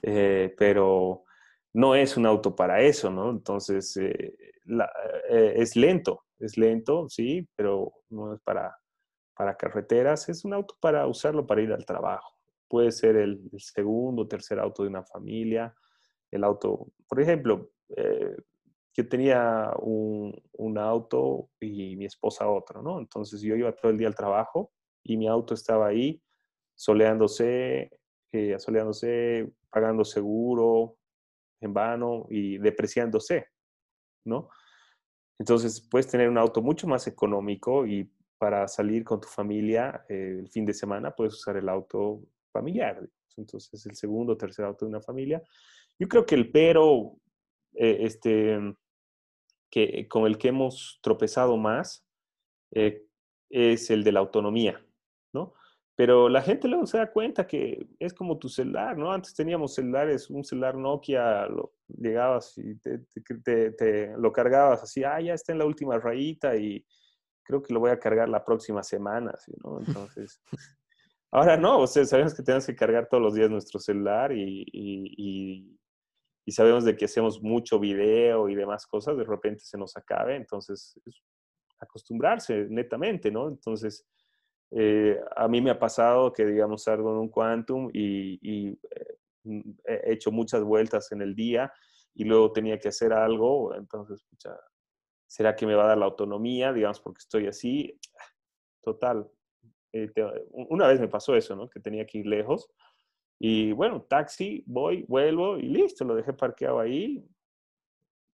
[0.02, 1.26] eh, pero
[1.74, 3.32] no es un auto para eso, ¿no?
[3.32, 4.34] Entonces, eh,
[5.30, 8.78] eh, es lento, es lento, sí, pero no es para,
[9.36, 12.38] para carreteras, es un auto para usarlo para ir al trabajo.
[12.68, 15.74] Puede ser el, segundo o tercer auto de una familia,
[16.32, 17.70] el auto, por ejemplo,
[18.96, 23.00] yo tenía un, auto y mi esposa otro, ¿no?
[23.00, 24.72] Entonces yo iba todo el día al trabajo
[25.04, 26.22] y mi auto estaba ahí
[26.76, 27.92] soleándose,
[28.32, 30.98] eh, asoleándose, pagando seguro
[31.60, 33.48] en vano y depreciándose,
[34.26, 34.50] ¿no?
[35.40, 40.38] Entonces puedes tener un auto mucho más económico y para salir con tu familia eh,
[40.40, 42.22] el fin de semana puedes usar el auto
[42.52, 43.10] familiar.
[43.38, 45.42] Entonces el segundo o tercer auto de una familia.
[45.98, 47.16] Yo creo que el pero
[47.74, 48.60] eh, este,
[49.70, 52.06] que, con el que hemos tropezado más
[52.72, 53.06] eh,
[53.50, 54.86] es el de la autonomía,
[55.34, 55.54] ¿no?
[55.96, 59.12] Pero la gente luego se da cuenta que es como tu celular, ¿no?
[59.12, 65.34] Antes teníamos celulares, un celular Nokia, lo llegabas y te, lo cargabas así, ah, ya
[65.34, 66.84] está en la última rayita y
[67.44, 69.34] creo que lo voy a cargar la próxima semana,
[69.64, 69.80] ¿no?
[69.80, 70.42] Entonces,
[71.32, 75.78] ahora no, o sea, sabemos que tenemos que cargar todos los días nuestro celular y
[76.46, 80.36] y sabemos de que hacemos mucho video y demás cosas, de repente se nos acabe,
[80.36, 81.00] entonces
[81.80, 83.48] acostumbrarse netamente, ¿no?
[83.48, 84.06] Entonces,
[84.76, 89.72] eh, a mí me ha pasado que, digamos, salgo en un quantum y, eh, mm,
[89.86, 91.72] he hecho muchas vueltas en el día
[92.14, 94.56] y luego tenía que hacer algo, entonces, escucha,
[95.28, 98.00] ¿será que me va a dar la autonomía, digamos, porque estoy así?
[98.82, 99.28] Total.
[99.92, 100.12] Eh,
[100.52, 101.70] una vez me pasó eso, ¿no?
[101.70, 102.70] Que tenía que ir lejos
[103.46, 107.22] y bueno, taxi, voy, vuelvo y listo, lo dejé parqueado ahí.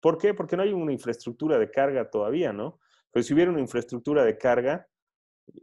[0.01, 0.33] ¿Por qué?
[0.33, 2.79] Porque no hay una infraestructura de carga todavía, ¿no?
[3.11, 4.85] Pero si hubiera una infraestructura de carga,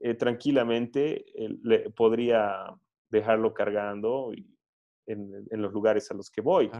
[0.00, 2.66] eh, tranquilamente eh, le, podría
[3.10, 4.32] dejarlo cargando
[5.06, 6.70] en, en, los lugares a los que voy.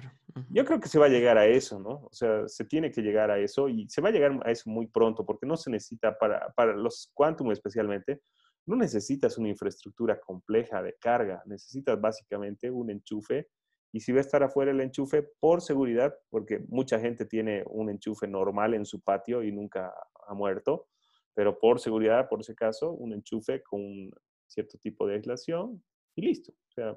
[0.50, 2.06] Yo creo que se va a llegar a eso, ¿no?
[2.06, 4.70] O sea, se tiene que llegar a eso y se va a llegar a eso
[4.70, 8.20] muy pronto porque no se necesita para, para los Quantum especialmente,
[8.66, 13.48] no necesitas una infraestructura compleja de carga, necesitas básicamente un enchufe
[13.92, 17.90] y si va a estar afuera el enchufe por seguridad, porque mucha gente tiene un
[17.90, 19.94] enchufe normal en su patio y nunca
[20.26, 20.88] ha muerto,
[21.34, 24.10] pero por seguridad, por ese caso, un enchufe con un
[24.46, 25.82] cierto tipo de aislación
[26.14, 26.52] y listo.
[26.52, 26.96] O sea,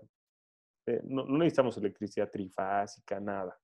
[0.85, 3.59] eh, no, necesitamos electricidad trifásica, nada.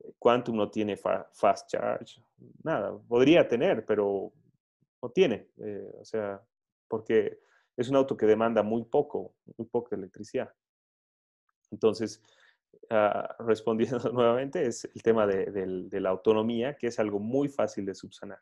[0.00, 2.22] Eh, Quantum no tiene fast charge,
[2.62, 2.98] nada.
[3.08, 4.32] Podría tener, pero
[5.02, 5.48] no tiene.
[5.58, 6.42] Eh, o sea,
[6.88, 7.38] porque
[7.76, 10.52] es un auto que demanda muy poco, muy poca electricidad.
[11.70, 12.22] Entonces,
[12.90, 17.94] ah, respondiendo nuevamente, es el tema de, la autonomía, que es algo muy fácil de
[17.94, 18.40] subsanar.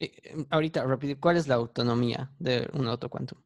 [0.00, 3.38] Eh, em, ahorita, rápido, ¿cuál es la autonomía de un auto Quantum?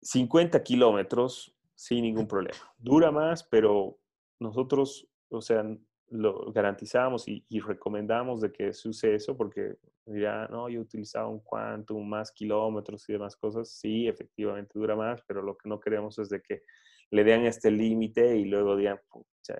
[0.00, 2.58] 50 kilómetros sin ningún problema.
[2.78, 3.98] Dura más, pero
[4.40, 5.62] nosotros, o sea,
[6.10, 11.28] lo garantizamos y, recomendamos de que se use eso porque ya, no, yo he utilizado
[11.28, 13.68] un quantum, más kilómetros y demás cosas.
[13.70, 16.62] Sí, efectivamente dura más, pero lo que no queremos es de que
[17.10, 18.98] le den este límite y luego digan,
[19.46, 19.54] ya,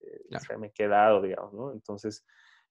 [0.00, 1.72] eh, me he quedado, digamos, ¿no?
[1.72, 2.26] Entonces,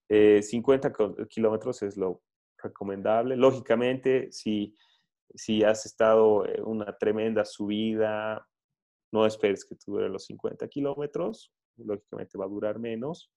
[0.08, 2.22] 50 eh, kilómetros es lo
[2.64, 3.36] recomendable.
[3.36, 4.76] Lógicamente, si,
[5.36, 8.48] si has estado en una tremenda subida,
[9.12, 13.32] no esperes que dure los 50 kilómetros, lógicamente va a durar menos.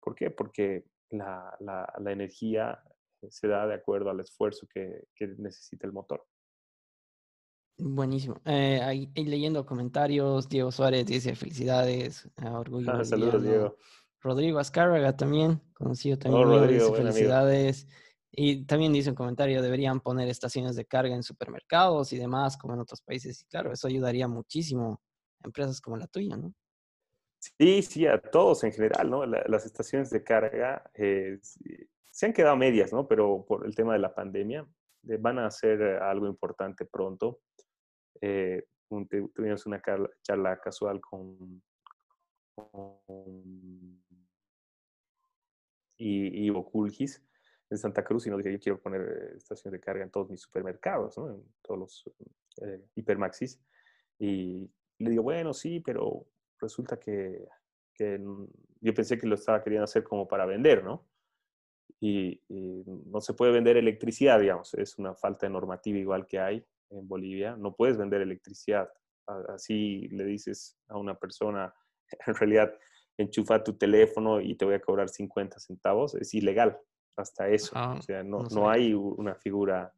[0.00, 0.30] ¿Por qué?
[0.30, 2.80] Porque la, la, energía
[3.28, 6.24] se da de acuerdo al esfuerzo que, que necesita el motor.
[7.78, 8.40] Buenísimo.
[8.44, 12.90] Eh, ahí, leyendo comentarios, Diego Suárez dice felicidades, orgullo.
[12.90, 13.76] Ah, saludos, Diego.
[14.20, 16.44] Rodrigo Azcárraga también, conocido también.
[16.44, 17.86] Oh, Rodrigo, felicidades.
[18.30, 22.74] Y también dice un comentario, deberían poner estaciones de carga en supermercados y demás, como
[22.74, 23.42] en otros países.
[23.42, 25.00] Y claro, eso ayudaría muchísimo
[25.42, 26.54] a empresas como la tuya, ¿no?
[27.40, 29.24] Sí, sí, a todos en general, ¿no?
[29.24, 31.38] las estaciones de carga eh,
[32.10, 33.06] se han quedado medias, ¿no?
[33.06, 34.66] Pero por el tema de la pandemia
[35.08, 37.40] eh, van a ser algo importante pronto.
[38.20, 38.66] Eh,
[39.34, 39.80] tuvimos una
[40.22, 41.62] charla casual con,
[42.56, 44.02] con
[45.98, 47.22] Ivo Kulgis
[47.70, 50.30] en Santa Cruz y nos dije, yo quiero poner eh, estaciones de carga en todos
[50.30, 51.30] mis supermercados, ¿no?
[51.30, 52.04] en todos los
[52.62, 53.60] eh, hipermaxis.
[54.18, 56.26] Y le digo, bueno, sí, pero
[56.60, 57.46] resulta que,
[57.94, 58.20] que,
[58.80, 61.06] yo pensé que lo estaba queriendo hacer como para vender, ¿no?
[62.00, 66.64] Y, no se puede vender electricidad, digamos, es una falta de normativa igual que hay
[66.90, 67.56] en Bolivia.
[67.56, 68.88] No puedes vender electricidad.
[69.48, 71.74] Así le dices a una persona,
[72.26, 72.72] en realidad,
[73.16, 76.78] enchufa tu teléfono y te voy a cobrar 50 centavos, es ilegal
[77.18, 77.72] hasta eso.
[77.74, 79.92] Ah, o sea, no, no, hay una figura,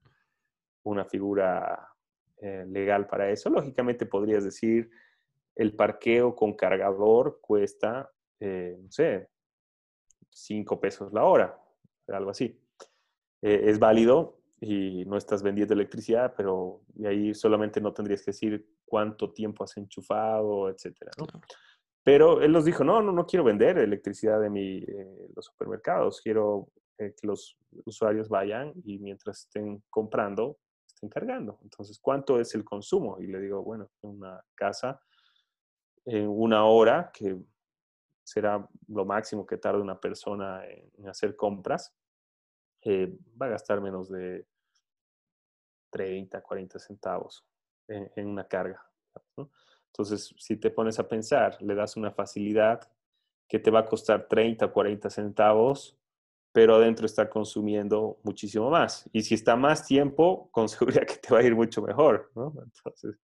[0.85, 1.89] una figura
[2.41, 3.51] eh, legal para eso.
[3.51, 4.91] Lógicamente podrías decir,
[5.55, 9.29] el parqueo con cargador cuesta, eh, no sé,
[10.31, 11.59] 5 pesos la hora,
[12.09, 12.59] algo así.
[13.43, 18.67] Eh, es válido y no estás vendiendo electricidad, pero ahí solamente no tendrías que decir
[18.85, 21.27] cuánto tiempo has enchufado, etcétera, ¿no?
[22.03, 24.81] Pero él nos dijo, no, no, no quiero vender electricidad de mi,
[25.35, 26.69] los supermercados, quiero
[27.01, 31.59] eh, que los usuarios vayan y mientras estén comprando, estén cargando.
[31.63, 33.19] Entonces, ¿cuánto es el consumo?
[33.19, 35.01] Y le digo, bueno, en una casa,
[36.05, 37.39] en una hora, que
[38.23, 41.97] será lo máximo que tarde una persona en, hacer compras,
[42.83, 44.47] eh, va a gastar menos de
[45.89, 47.47] 30, 40 centavos
[47.89, 48.85] en, una carga.
[49.87, 52.93] Entonces, si te pones a pensar, le das una facilidad
[53.49, 56.00] que te va a costar 30, 40 centavos
[56.53, 59.09] pero adentro está consumiendo muchísimo más.
[59.13, 62.53] Y si está más tiempo, con seguridad que te va a ir mucho mejor, ¿no?
[62.63, 63.19] Entonces,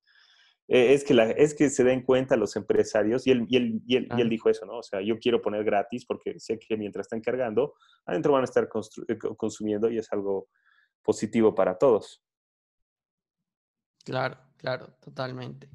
[0.68, 3.83] eh, es, que la, es que se den cuenta los empresarios, y él, y, él,
[3.87, 4.79] y, él, y él, dijo eso, ¿no?
[4.79, 7.74] O sea, yo quiero poner gratis porque sé que mientras están cargando,
[8.05, 8.68] adentro van a estar
[9.09, 10.49] eh, consumiendo y es algo
[11.03, 12.22] positivo para todos.
[14.05, 15.68] Claro, claro, totalmente.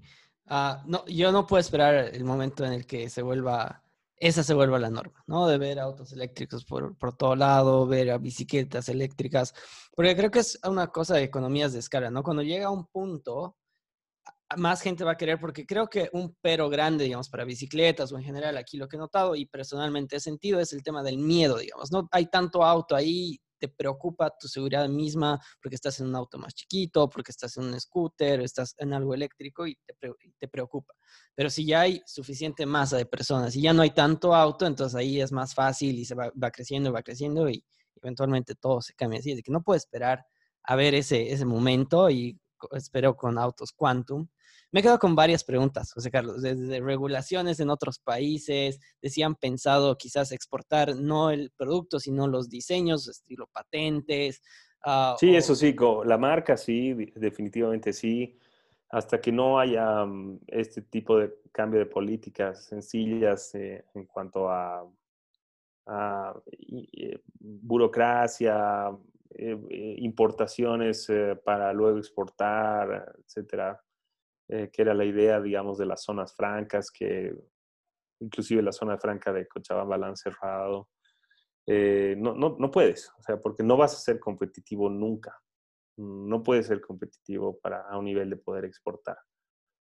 [0.49, 3.84] Uh, no, yo no puedo esperar el momento en el que se vuelva
[4.22, 5.47] esa se vuelve la norma, ¿no?
[5.47, 9.53] De ver autos eléctricos por, por todo lado, ver a bicicletas eléctricas,
[9.95, 12.22] porque creo que es una cosa de economías de escala, ¿no?
[12.22, 13.57] Cuando llega a un punto,
[14.57, 18.17] más gente va a querer, porque creo que un pero grande, digamos, para bicicletas o
[18.17, 21.17] en general aquí lo que he notado y personalmente he sentido es el tema del
[21.17, 22.07] miedo, digamos, ¿no?
[22.11, 26.55] Hay tanto auto ahí te preocupa tu seguridad misma porque estás en un auto más
[26.55, 29.78] chiquito, porque estás en un scooter, estás en algo eléctrico y
[30.39, 30.95] te, preocupa.
[31.36, 34.95] Pero si ya hay suficiente masa de personas y ya no hay tanto auto, entonces
[34.95, 37.64] ahí es más fácil y se va, va creciendo, va creciendo y
[38.01, 39.32] eventualmente todo se cambia así.
[39.32, 40.26] Es que no puedo esperar
[40.64, 42.41] a ver ese, ese momento y
[42.72, 44.28] espero con autos quantum
[44.74, 50.32] me quedo con varias preguntas, José Carlos, desde regulaciones en otros países, decían pensado quizás
[50.32, 54.41] exportar no el producto, sino los diseños, estilo patentes.
[54.86, 58.38] Uh, sí, eso sí, la marca sí, definitivamente sí.
[58.89, 64.49] Hasta que no haya mm, este tipo de cambio de políticas sencillas eh, en cuanto
[64.49, 64.89] a,
[65.88, 68.89] a eh, burocracia,
[69.36, 71.07] eh, importaciones
[71.43, 73.82] para luego exportar, etcétera,
[74.53, 77.34] eh, que era la idea, digamos, de las zonas francas, que
[78.19, 80.89] inclusive la zona franca de Cochabamba la han cerrado.
[81.65, 85.41] Eh, no, no, no, puedes, o sea, porque no vas a ser competitivo nunca.
[85.95, 89.17] No puedes ser competitivo para, a un nivel de poder exportar.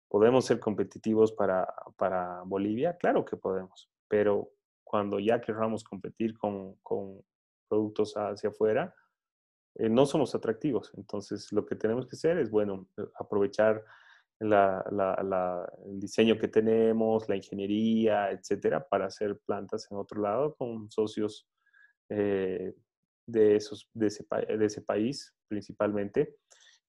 [0.08, 1.66] ¿Podemos ser competitivos para,
[1.96, 2.96] para Bolivia?
[2.98, 4.52] Claro que podemos, pero
[4.84, 7.20] cuando ya querramos competir con, con
[7.68, 8.94] productos hacia afuera,
[9.76, 10.92] eh, no somos atractivos.
[10.96, 13.82] Entonces, lo que tenemos que hacer es, bueno, aprovechar
[14.40, 20.90] la, el diseño que tenemos, la ingeniería, etcétera, para hacer plantas en otro lado con
[20.90, 21.48] socios
[22.08, 22.74] eh,
[23.26, 26.36] de, esos, de ese país principalmente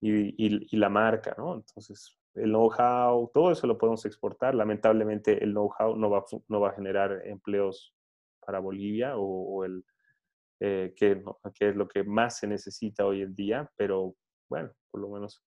[0.01, 1.55] y, y, la marca, ¿no?
[1.55, 4.55] Entonces, el know-how, todo eso lo podemos exportar.
[4.55, 7.95] Lamentablemente, el know-how no va, no va a generar empleos
[8.45, 9.85] para Bolivia o, el,
[10.59, 11.23] eh, que,
[11.59, 14.15] es lo que más se necesita hoy en día, pero
[14.49, 15.43] bueno, por lo menos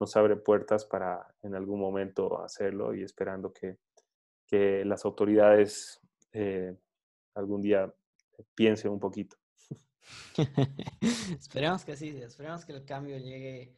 [0.00, 3.78] nos abre puertas para en algún momento hacerlo y esperando que,
[4.46, 6.00] que las autoridades
[6.32, 6.76] eh,
[7.34, 7.92] algún día
[8.54, 9.36] piensen un poquito.
[11.38, 13.76] esperemos que sí, esperemos que el cambio llegue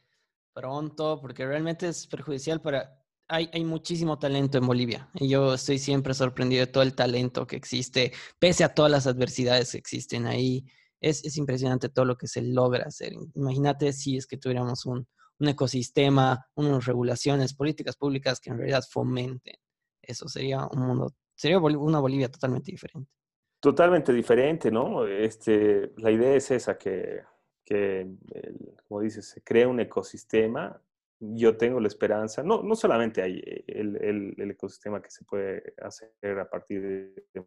[0.53, 3.04] pronto, porque realmente es perjudicial para...
[3.27, 7.55] Hay, muchísimo talento en Bolivia y yo estoy siempre sorprendido de todo el talento que
[7.55, 10.63] existe, pese a todas las adversidades que existen ahí.
[11.01, 13.13] es, impresionante todo lo que se logra hacer.
[13.33, 15.07] Imagínate si es que tuviéramos un,
[15.39, 19.55] ecosistema, unas regulaciones, políticas públicas que en realidad fomenten.
[20.01, 23.09] Eso sería un mundo, sería una Bolivia totalmente diferente.
[23.59, 25.07] Totalmente diferente, ¿no?
[25.07, 27.23] Este, la idea es esa, que,
[27.65, 28.07] que
[28.87, 30.79] como dices, se crea un ecosistema.
[31.19, 35.73] Yo tengo la esperanza, no, no solamente hay el, el, el ecosistema que se puede
[35.81, 37.45] hacer a partir de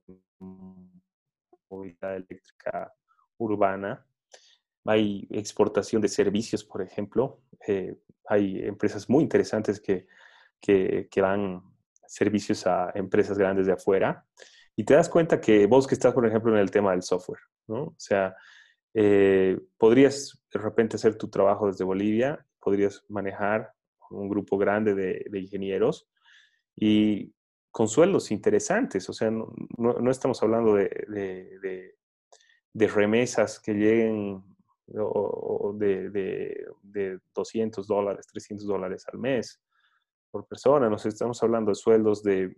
[1.68, 2.92] movilidad eléctrica
[3.36, 4.04] urbana,
[4.84, 7.42] hay exportación de servicios, por ejemplo.
[7.66, 7.96] Eh,
[8.26, 10.06] hay empresas muy interesantes que,
[10.60, 11.62] que, que, dan
[12.06, 14.24] servicios a empresas grandes de afuera.
[14.74, 17.40] Y te das cuenta que vos que estás, por ejemplo, en el tema del software,
[17.66, 17.82] ¿no?
[17.82, 18.34] O sea,
[18.94, 23.72] eh, podrías de repente hacer tu trabajo desde Bolivia, podrías manejar
[24.11, 26.09] un grupo grande de, de ingenieros
[26.74, 27.32] y
[27.70, 29.09] con sueldos interesantes.
[29.09, 31.94] O sea, no, no, estamos hablando de, de,
[32.72, 34.42] de, remesas que lleguen
[34.96, 39.61] o, de, de, 200 dólares, 300 dólares al mes
[40.30, 40.88] por persona.
[40.88, 42.56] Nos estamos hablando de sueldos de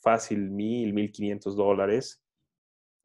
[0.00, 2.22] fácil 1000, 1500 dólares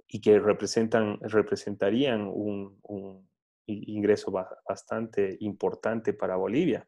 [0.08, 3.31] y que representan, representarían un, un
[3.68, 4.32] ingreso
[4.68, 6.86] bastante importante para Bolivia,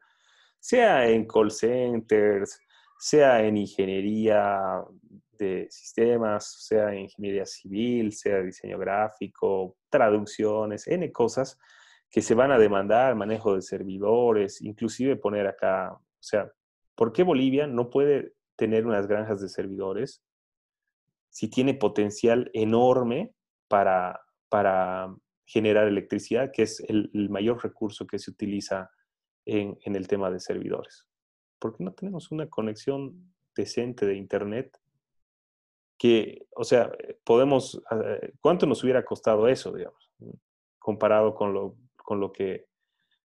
[0.58, 2.58] sea en call centers,
[2.98, 4.82] sea en ingeniería
[5.32, 11.58] de sistemas, sea en ingeniería civil, sea diseño gráfico, traducciones, N cosas
[12.10, 16.50] que se van a demandar, manejo de servidores, inclusive poner acá, o sea,
[16.94, 20.22] ¿por qué Bolivia no puede tener unas granjas de servidores
[21.28, 23.34] si tiene potencial enorme
[23.66, 25.12] para, para
[25.46, 28.90] generar electricidad, que es el, mayor recurso que se utiliza
[29.44, 31.06] en, el tema de servidores?
[31.64, 34.78] ¿por qué no tenemos una conexión decente de Internet?
[35.96, 36.92] Que, o sea,
[37.24, 40.10] podemos, eh, ¿cuánto nos hubiera costado eso, digamos,
[40.78, 42.66] comparado con lo, con lo, que,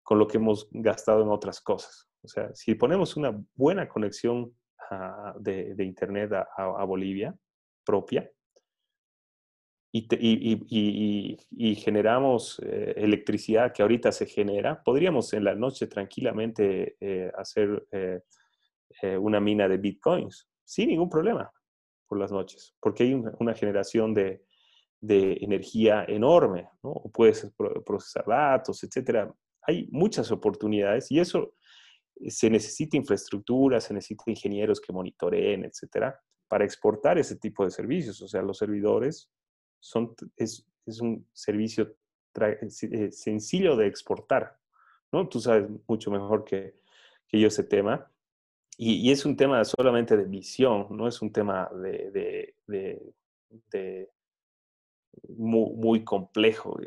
[0.01, 2.09] con lo que hemos gastado en otras cosas?
[2.21, 4.55] O sea, si ponemos una buena conexión
[4.89, 7.35] ah, de, Internet a, Bolivia
[7.83, 8.31] propia,
[9.91, 17.87] y, generamos eh, electricidad que ahorita se genera, podríamos en la noche tranquilamente eh, hacer
[17.91, 18.21] eh,
[19.17, 21.51] una mina de bitcoins sin ningún problema
[22.07, 24.43] por las noches, porque hay una, generación de,
[24.99, 26.91] de, energía enorme, ¿no?
[26.91, 27.51] O puedes
[27.85, 29.33] procesar datos, etcétera.
[29.61, 31.53] Hay muchas oportunidades y eso
[32.27, 38.21] se necesita infraestructura, se necesita ingenieros que monitoreen, etcétera, para exportar ese tipo de servicios.
[38.21, 39.29] O sea, los servidores
[39.79, 41.95] son, es, es un servicio
[42.39, 44.57] eh, sencillo de exportar,
[45.11, 45.27] ¿no?
[45.27, 46.75] Tú sabes mucho mejor que,
[47.27, 48.11] que yo ese tema.
[48.77, 53.13] Y, y, es un tema solamente de visión, no es un tema de, de,
[53.71, 54.09] de,
[55.27, 56.77] muy, complejo.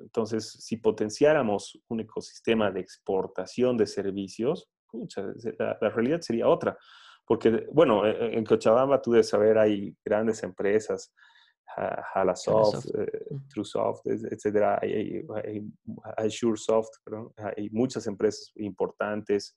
[0.00, 4.68] Entonces, si potenciáramos un ecosistema de exportación de servicios,
[5.58, 6.78] la, la, realidad sería otra.
[7.24, 11.12] Porque, bueno, e, e, en Cochabamba, tú debes saber, hay grandes empresas,
[11.76, 16.30] Halasoft, eh, TrueSoft, etcétera, hay, hay,
[17.36, 19.56] hay muchas empresas importantes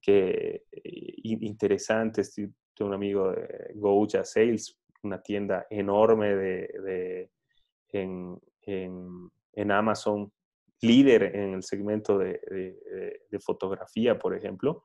[0.00, 0.64] que
[1.24, 2.34] interesantes.
[2.34, 7.30] Tengo un amigo de Goja Sales, una tienda enorme de,
[7.92, 10.32] en, en, Amazon,
[10.80, 12.40] líder en el segmento de,
[13.30, 14.84] de fotografía, por ejemplo,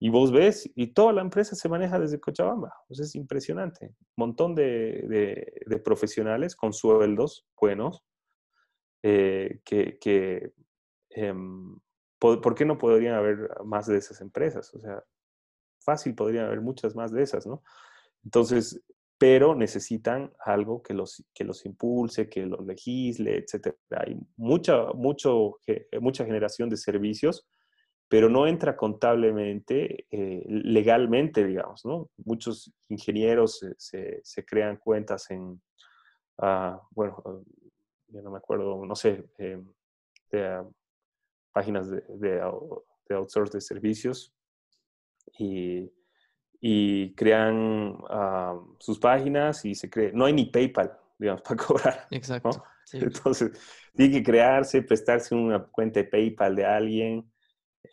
[0.00, 2.74] y vos ves, y toda la empresa se maneja desde Cochabamba.
[2.88, 3.94] es impresionante.
[4.16, 8.04] Montón de, profesionales con sueldos buenos
[9.02, 10.52] eh, que
[11.10, 11.78] em,
[12.18, 14.72] ¿por, qué no podrían haber más de esas empresas?
[14.74, 15.02] O sea,
[15.80, 17.62] fácil podrían haber muchas más de esas, ¿no?
[18.24, 18.82] Entonces,
[19.18, 23.74] pero necesitan algo que los, que los impulse, que los legisle, etc.
[23.90, 25.58] Hay mucha, mucho,
[26.00, 27.46] mucha generación de servicios
[28.14, 32.10] pero no entra contablemente, eh, legalmente, digamos, ¿no?
[32.24, 35.60] Muchos ingenieros se, se, crean cuentas en,
[36.38, 37.44] uh, bueno,
[38.06, 39.60] ya no me acuerdo, no sé, eh,
[40.30, 40.72] de, uh,
[41.52, 42.40] páginas de, de,
[43.08, 44.32] de, outsource de servicios
[45.36, 45.92] y,
[46.60, 52.06] y crean uh, sus páginas y se cree, no hay ni PayPal, digamos, para cobrar.
[52.12, 52.62] Exacto.
[52.92, 53.50] Entonces,
[53.96, 57.33] tiene que crearse, prestarse una cuenta de PayPal de alguien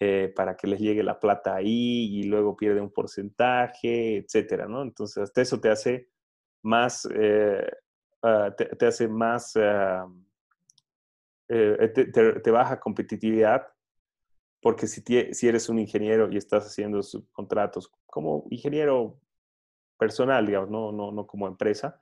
[0.04, 4.82] eh, para que les llegue la plata ahí y luego pierde un porcentaje, etcétera, ¿no?
[4.82, 6.10] Entonces, hasta eso te hace
[6.64, 7.72] más, eh,
[8.24, 10.08] ah, te, hace más, ah,
[11.50, 13.68] eh, te, baja competitividad,
[14.60, 15.04] porque si,
[15.36, 19.20] si eres un ingeniero y estás haciendo contratos como ingeniero
[20.00, 22.02] personal, digamos, no, no, no como empresa,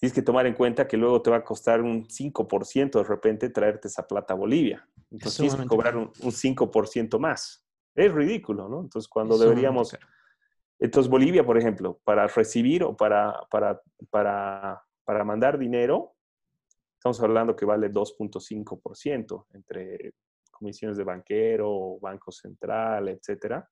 [0.00, 3.50] tienes que tomar en cuenta que luego te va a costar un 5% de repente
[3.50, 4.88] traerte esa plata a Bolivia.
[5.10, 7.66] Entonces tienes que cobrar un, 5% más.
[7.94, 8.80] Es ridículo, ¿no?
[8.80, 9.96] Entonces cuando deberíamos...
[10.78, 16.14] Entonces Bolivia, por ejemplo, para recibir o para, para, para, para mandar dinero,
[16.94, 20.14] estamos hablando que vale 2.5% entre
[20.50, 23.68] comisiones de banquero, banco central, etcétera.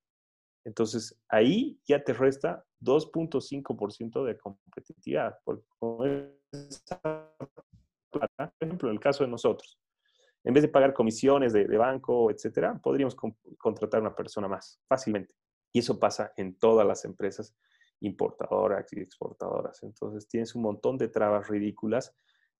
[0.69, 5.39] Entonces, ahí ya te resta 2.5% de competitividad.
[5.43, 5.63] Por
[8.61, 9.79] ejemplo, en el caso de nosotros,
[10.43, 13.15] en vez de pagar comisiones de, banco, etcétera, podríamos
[13.57, 15.33] contratar una persona más fácilmente.
[15.73, 17.55] Y eso pasa en todas las empresas
[18.01, 19.81] importadoras y exportadoras.
[19.81, 22.15] Entonces, tienes un montón de trabas ridículas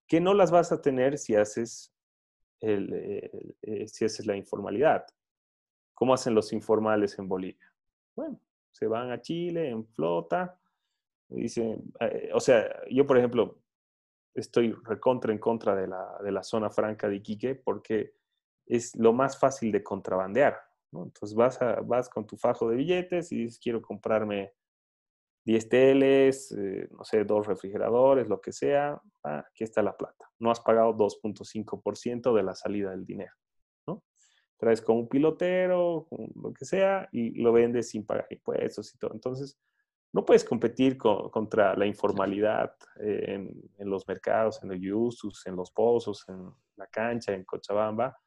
[0.08, 1.94] que no las vas a tener si haces,
[2.62, 5.06] eh, si haces la informalidad.
[5.94, 7.69] ¿Cómo hacen los informales en Bolivia?
[8.20, 8.38] Bueno,
[8.70, 10.60] se van a Chile en flota.
[11.30, 13.62] Dicen, eh, o sea, yo por ejemplo
[14.34, 18.16] estoy recontra en contra de la, de la zona franca de Iquique porque
[18.66, 20.60] es lo más fácil de contrabandear.
[20.92, 24.52] Entonces vas, vas con tu fajo de billetes y dices, quiero comprarme
[25.46, 29.02] 10 teles, eh, no sé, dos refrigeradores, lo que sea.
[29.24, 30.30] Ah, aquí está la plata.
[30.40, 33.34] No has pagado 2.5% de la salida del dinero
[34.60, 39.14] traes con un pilotero, lo que sea, y lo vendes sin pagar impuestos y todo.
[39.14, 39.58] Entonces,
[40.12, 46.28] no puedes competir contra la informalidad en, los mercados, en los yusus, en los pozos,
[46.28, 48.18] en la cancha, en Cochabamba.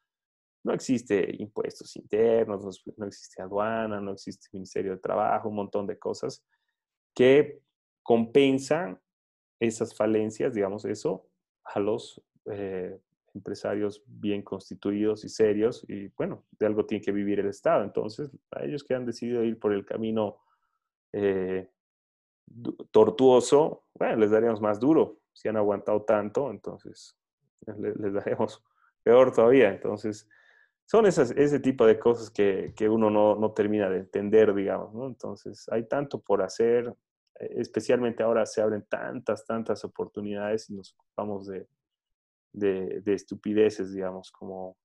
[0.63, 5.99] No existe impuestos internos, no existe aduana, no existe Ministerio de Trabajo, un montón de
[5.99, 6.43] cosas
[7.13, 7.59] que
[8.01, 8.99] compensan
[9.59, 11.27] esas falencias, digamos eso,
[11.65, 12.97] a los eh,
[13.35, 17.83] empresarios bien constituidos y serios, y bueno, de algo tiene que vivir el Estado.
[17.83, 20.37] Entonces, a ellos que han decidido ir por el camino
[21.11, 21.69] eh,
[22.91, 25.19] tortuoso, bueno, les daremos más duro.
[25.33, 27.17] Si han aguantado tanto, entonces
[27.77, 28.63] les, daremos
[29.03, 29.69] peor todavía.
[29.69, 30.29] Entonces,
[30.85, 34.93] son esas, ese tipo de cosas que, que uno no, no, termina de entender, digamos,
[34.93, 35.07] ¿no?
[35.07, 36.93] Entonces, hay tanto por hacer,
[37.39, 41.67] eh, especialmente ahora se abren tantas, tantas oportunidades y nos ocupamos de,
[42.53, 44.77] de, estupideces, digamos, como,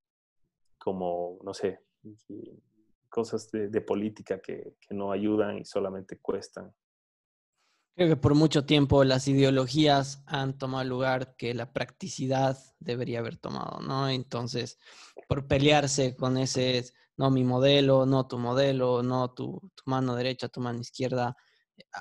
[0.77, 1.79] como, no sé,
[3.07, 6.73] cosas de, política que, no ayudan y solamente cuestan.
[7.95, 13.37] Creo que por mucho tiempo las ideologías han tomado lugar que la practicidad debería haber
[13.37, 14.07] tomado, ¿no?
[14.09, 14.79] Entonces,
[15.27, 16.85] por pelearse con ese,
[17.17, 21.35] no mi modelo, no tu modelo, no tu, tu mano derecha, tu mano izquierda,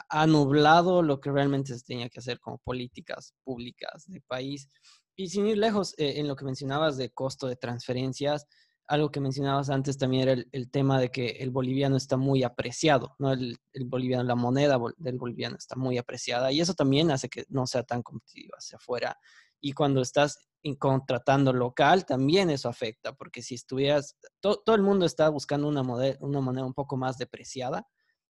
[0.09, 4.71] ha nublado lo que realmente se tenía que hacer como políticas públicas de país
[5.19, 8.47] y sin ir lejos, eh, en lo que mencionabas de costo de transferencias,
[8.87, 13.17] algo que mencionabas antes también era el, tema de que el boliviano está muy apreciado,
[13.19, 13.33] ¿no?
[13.33, 17.67] El, boliviano, la moneda del boliviano está muy apreciada y eso también hace que no
[17.67, 19.19] sea tan competitivo hacia afuera.
[19.61, 20.39] Y cuando estás
[20.79, 25.83] contratando local, también eso afecta, porque si estuvieras, todo el mundo está buscando una,
[26.21, 27.89] una moneda un poco más depreciada,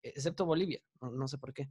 [0.01, 1.69] excepto Bolivia, no sé por qué.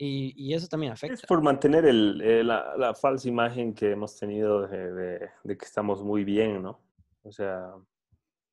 [0.00, 1.14] Y, eso también afecta.
[1.14, 6.22] Es por mantener el, eh, la, falsa imagen que hemos tenido de, que estamos muy
[6.22, 6.80] bien, ¿no?
[7.24, 7.74] O sea,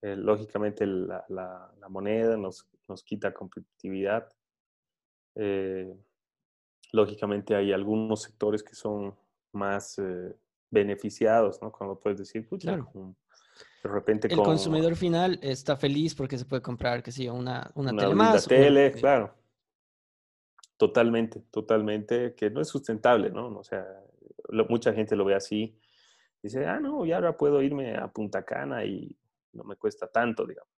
[0.01, 4.27] eh, lógicamente la, la, moneda nos, nos, quita competitividad.
[5.35, 5.95] Eh,
[6.91, 9.15] lógicamente hay algunos sectores que son
[9.51, 10.01] más
[10.71, 11.71] beneficiados, ¿no?
[11.71, 12.89] Cuando puedes decir, claro.
[13.83, 17.91] de repente el consumidor final está feliz porque se puede comprar, sé yo, una, una,
[17.91, 18.47] una tele más.
[18.47, 19.45] tele, claro
[20.77, 23.47] Totalmente, totalmente, que no es sustentable, ¿no?
[23.57, 23.85] O sea,
[24.69, 25.77] mucha gente lo ve así.
[26.43, 29.15] Dice, ah, no, ya ahora puedo irme a Punta Cana y
[29.53, 30.69] no me cuesta tanto, digamos.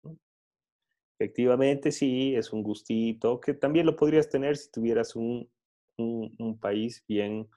[1.20, 5.50] Efectivamente, sí, es un gustito, que también lo podrías tener si tuvieras un,
[5.98, 7.50] un, país bien,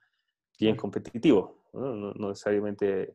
[0.59, 1.63] bien competitivo.
[1.75, 2.15] ¿no?
[2.15, 3.15] necesariamente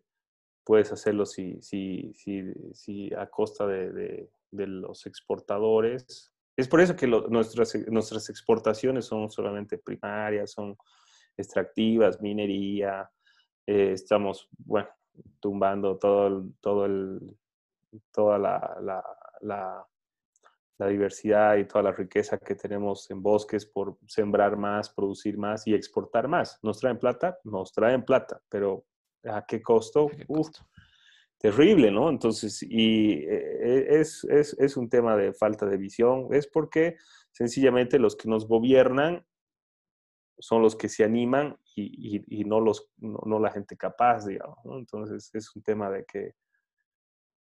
[0.63, 2.43] puedes hacerlo si, si, si,
[2.73, 9.05] si a costa de, de, de los exportadores es por eso que nuestras, nuestras exportaciones
[9.05, 10.77] son solamente primarias, son
[11.37, 13.09] extractivas, minería,
[13.67, 14.87] eh, estamos, bueno,
[15.39, 17.37] tumbando todo el, todo el,
[18.11, 19.03] toda la, la,
[19.41, 19.85] la,
[20.77, 25.67] la, diversidad y toda la riqueza que tenemos en bosques por sembrar más, producir más
[25.67, 26.59] y exportar más.
[26.63, 27.37] ¿Nos traen plata?
[27.43, 28.85] Nos traen plata, pero
[29.23, 30.09] ¿a qué costo?
[30.27, 30.49] Uf,
[31.37, 32.09] terrible, ¿no?
[32.09, 36.97] Entonces, y eh, es, es, es, un tema de falta de visión, es porque
[37.31, 39.25] sencillamente los que nos gobiernan
[40.39, 44.57] son los que se animan y, y, no, los, no, la gente capaz, digamos.
[44.65, 46.33] Entonces, es un tema de que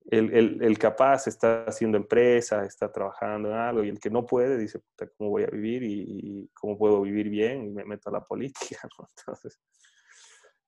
[0.06, 4.26] el, el, el, capaz está haciendo empresa, está trabajando en algo, y el que no
[4.26, 4.82] puede dice,
[5.18, 7.66] ¿cómo voy a vivir y, cómo puedo vivir bien?
[7.66, 9.08] Y me meto a la política, ¿no?
[9.18, 9.60] Entonces,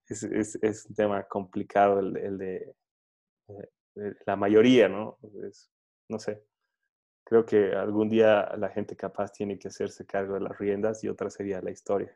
[0.07, 2.75] es, es, un tema complicado el, de, eh,
[4.25, 5.17] la mayoría, ¿no?
[6.09, 6.43] no sé.
[7.23, 11.09] Creo que algún día la gente capaz tiene que hacerse cargo de las riendas y
[11.09, 12.15] otra sería la historia.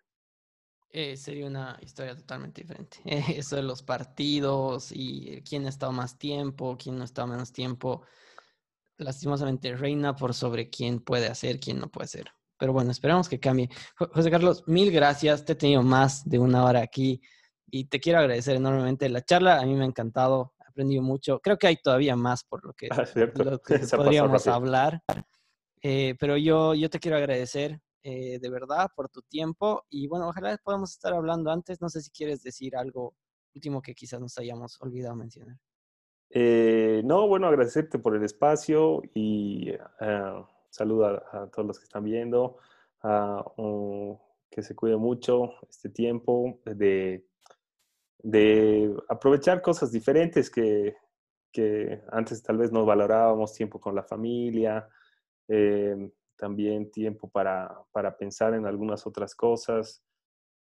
[0.91, 2.97] Eh, sería una historia totalmente diferente.
[3.39, 7.51] eso de los partidos y quién ha estado más tiempo, quién no ha estado menos
[7.51, 8.03] tiempo,
[8.97, 12.31] lastimosamente reina por sobre quién puede hacer, quién no puede hacer.
[12.57, 13.69] Pero bueno, esperamos que cambie.
[13.95, 15.45] José Carlos, mil gracias.
[15.45, 17.22] Te he tenido más de una hora aquí
[17.72, 19.60] y te quiero agradecer enormemente la charla.
[19.60, 21.39] A mí me ha encantado, aprendido mucho.
[21.39, 23.03] Creo que hay todavía más por lo que, ah,
[23.97, 25.03] podríamos hablar.
[25.81, 30.30] Eh, pero yo, yo te quiero agradecer eh, de verdad por tu tiempo y bueno,
[30.30, 31.81] ojalá podamos estar hablando antes.
[31.81, 33.14] No sé si quieres decir algo
[33.53, 35.57] último que quizás nos hayamos olvidado mencionar.
[36.30, 42.03] Eh, no, bueno, agradecerte por el espacio y uh, saludo a, todos los que están
[42.03, 42.57] viendo,
[44.49, 47.26] que se cuide mucho este tiempo de,
[48.20, 50.96] de aprovechar cosas diferentes que,
[51.52, 54.88] que, antes tal vez no valorábamos, tiempo con la familia,
[55.48, 60.04] eh, también tiempo para, para pensar en algunas otras cosas,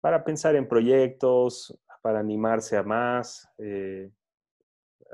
[0.02, 1.74] para pensar en proyectos,
[2.04, 3.48] para animarse a más.
[3.58, 4.12] Eh,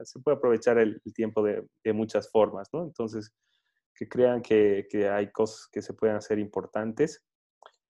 [0.03, 2.83] se puede aprovechar el, tiempo de, muchas formas, ¿no?
[2.83, 3.31] Entonces,
[3.93, 7.23] que crean que, hay cosas que se pueden hacer importantes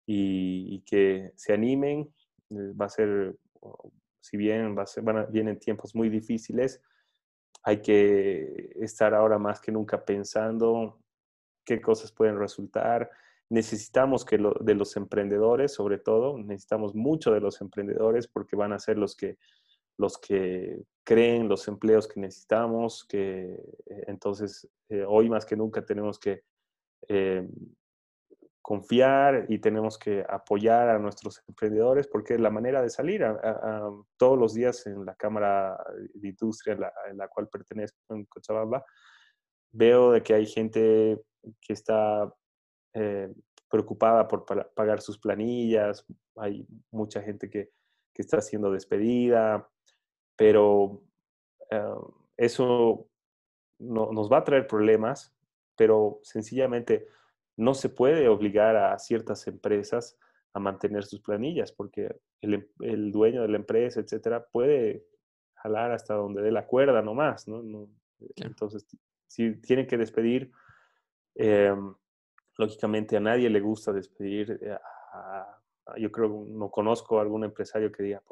[0.05, 2.13] y, que se animen.
[2.49, 3.37] Eh, va a ser,
[4.21, 6.81] si bien va a van vienen tiempos muy difíciles,
[7.63, 10.99] hay que estar ahora más que nunca pensando
[11.65, 13.09] qué cosas pueden resultar.
[13.49, 18.79] Necesitamos que de los emprendedores, sobre todo, necesitamos mucho de los emprendedores porque van a
[18.79, 19.37] ser los que
[19.97, 23.51] los que creen los empleos que necesitamos, que
[23.85, 26.43] eh, entonces eh, hoy más que nunca tenemos que
[27.09, 27.45] eh,
[28.69, 33.25] confiar y tenemos que apoyar a nuestros emprendedores porque es la manera de salir.
[34.15, 35.75] todos los días en la Cámara
[36.13, 36.77] de Industria
[37.09, 38.85] en la, cual pertenezco en Cochabamba,
[39.71, 41.19] veo de que hay gente
[41.59, 42.31] que está
[43.67, 46.05] preocupada por pagar sus planillas,
[46.35, 47.71] hay mucha gente que,
[48.13, 49.67] que está siendo despedida,
[50.35, 51.01] pero
[51.71, 51.95] eh,
[52.37, 53.09] eso
[53.79, 55.35] no, nos va a traer problemas,
[55.75, 57.07] pero sencillamente
[57.59, 60.17] no se puede obligar a ciertas empresas
[60.53, 65.05] a mantener sus planillas, porque el, em, el dueño de la empresa, etcétera, puede
[65.55, 67.61] jalar hasta donde dé la cuerda nomás, ¿no?
[67.61, 67.89] no
[68.37, 68.87] Entonces,
[69.27, 70.51] si tienen que despedir,
[71.35, 71.75] eh,
[72.57, 74.57] lógicamente a nadie le gusta despedir.
[74.61, 74.77] Eh,
[75.97, 78.23] yo creo, no conozco a algún empresario que diga,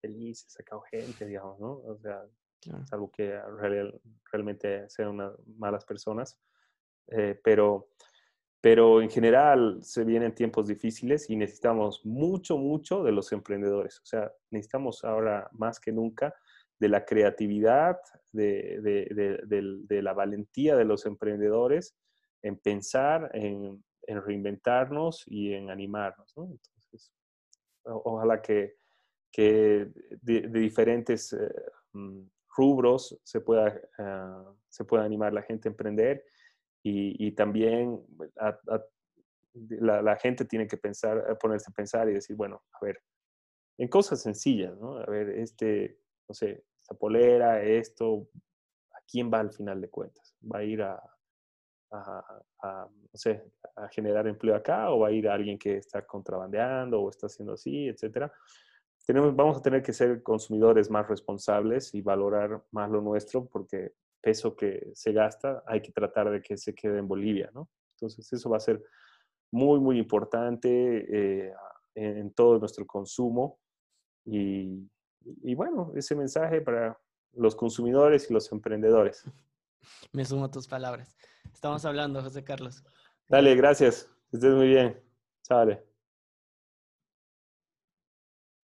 [0.00, 1.72] feliz, he sacado gente, digamos, ¿no?
[1.72, 2.22] O sea,
[2.84, 3.40] salvo que
[4.30, 6.38] realmente sean unas malas personas.
[7.08, 7.90] Eh, pero,
[8.66, 14.00] pero en general se vienen tiempos difíciles y necesitamos mucho, mucho de los emprendedores.
[14.00, 16.34] O sea, necesitamos ahora más que nunca
[16.76, 17.96] de la creatividad,
[18.32, 21.96] de, de, la valentía de los emprendedores
[22.42, 26.34] en pensar, en, en reinventarnos y en animarnos.
[27.84, 28.78] ojalá que,
[29.30, 31.54] que de, diferentes eh,
[31.92, 32.20] mm,
[32.56, 36.24] rubros se pueda, ah, se pueda animar la gente a emprender
[36.88, 38.00] y, también
[39.54, 43.02] la, gente tiene que pensar, ponerse a pensar y decir, bueno, a ver,
[43.78, 44.98] en cosas sencillas, ¿no?
[44.98, 45.98] A ver, este,
[46.28, 48.28] no sé, esta polera, esto,
[48.92, 50.36] ¿a quién va al final de cuentas?
[50.42, 51.02] ¿Va a ir a,
[51.90, 53.42] a, no sé,
[53.74, 57.26] a generar empleo acá o va a ir a alguien que está contrabandeando o está
[57.26, 58.32] haciendo así, etcétera?
[59.08, 63.92] vamos a tener que ser consumidores más responsables y valorar más lo nuestro porque
[64.26, 67.70] peso que se gasta hay que tratar de que se quede en Bolivia, ¿no?
[67.94, 68.82] Entonces eso va a ser
[69.52, 71.52] muy, muy importante eh,
[71.94, 73.60] en, todo nuestro consumo
[74.24, 74.90] y,
[75.44, 76.98] y bueno, ese mensaje para
[77.34, 79.22] los consumidores y los emprendedores.
[80.12, 81.16] Me sumo a tus palabras.
[81.52, 82.82] Estamos hablando, José Carlos.
[83.28, 84.10] Dale, gracias.
[84.32, 85.00] Estés muy bien.
[85.44, 85.95] Chale.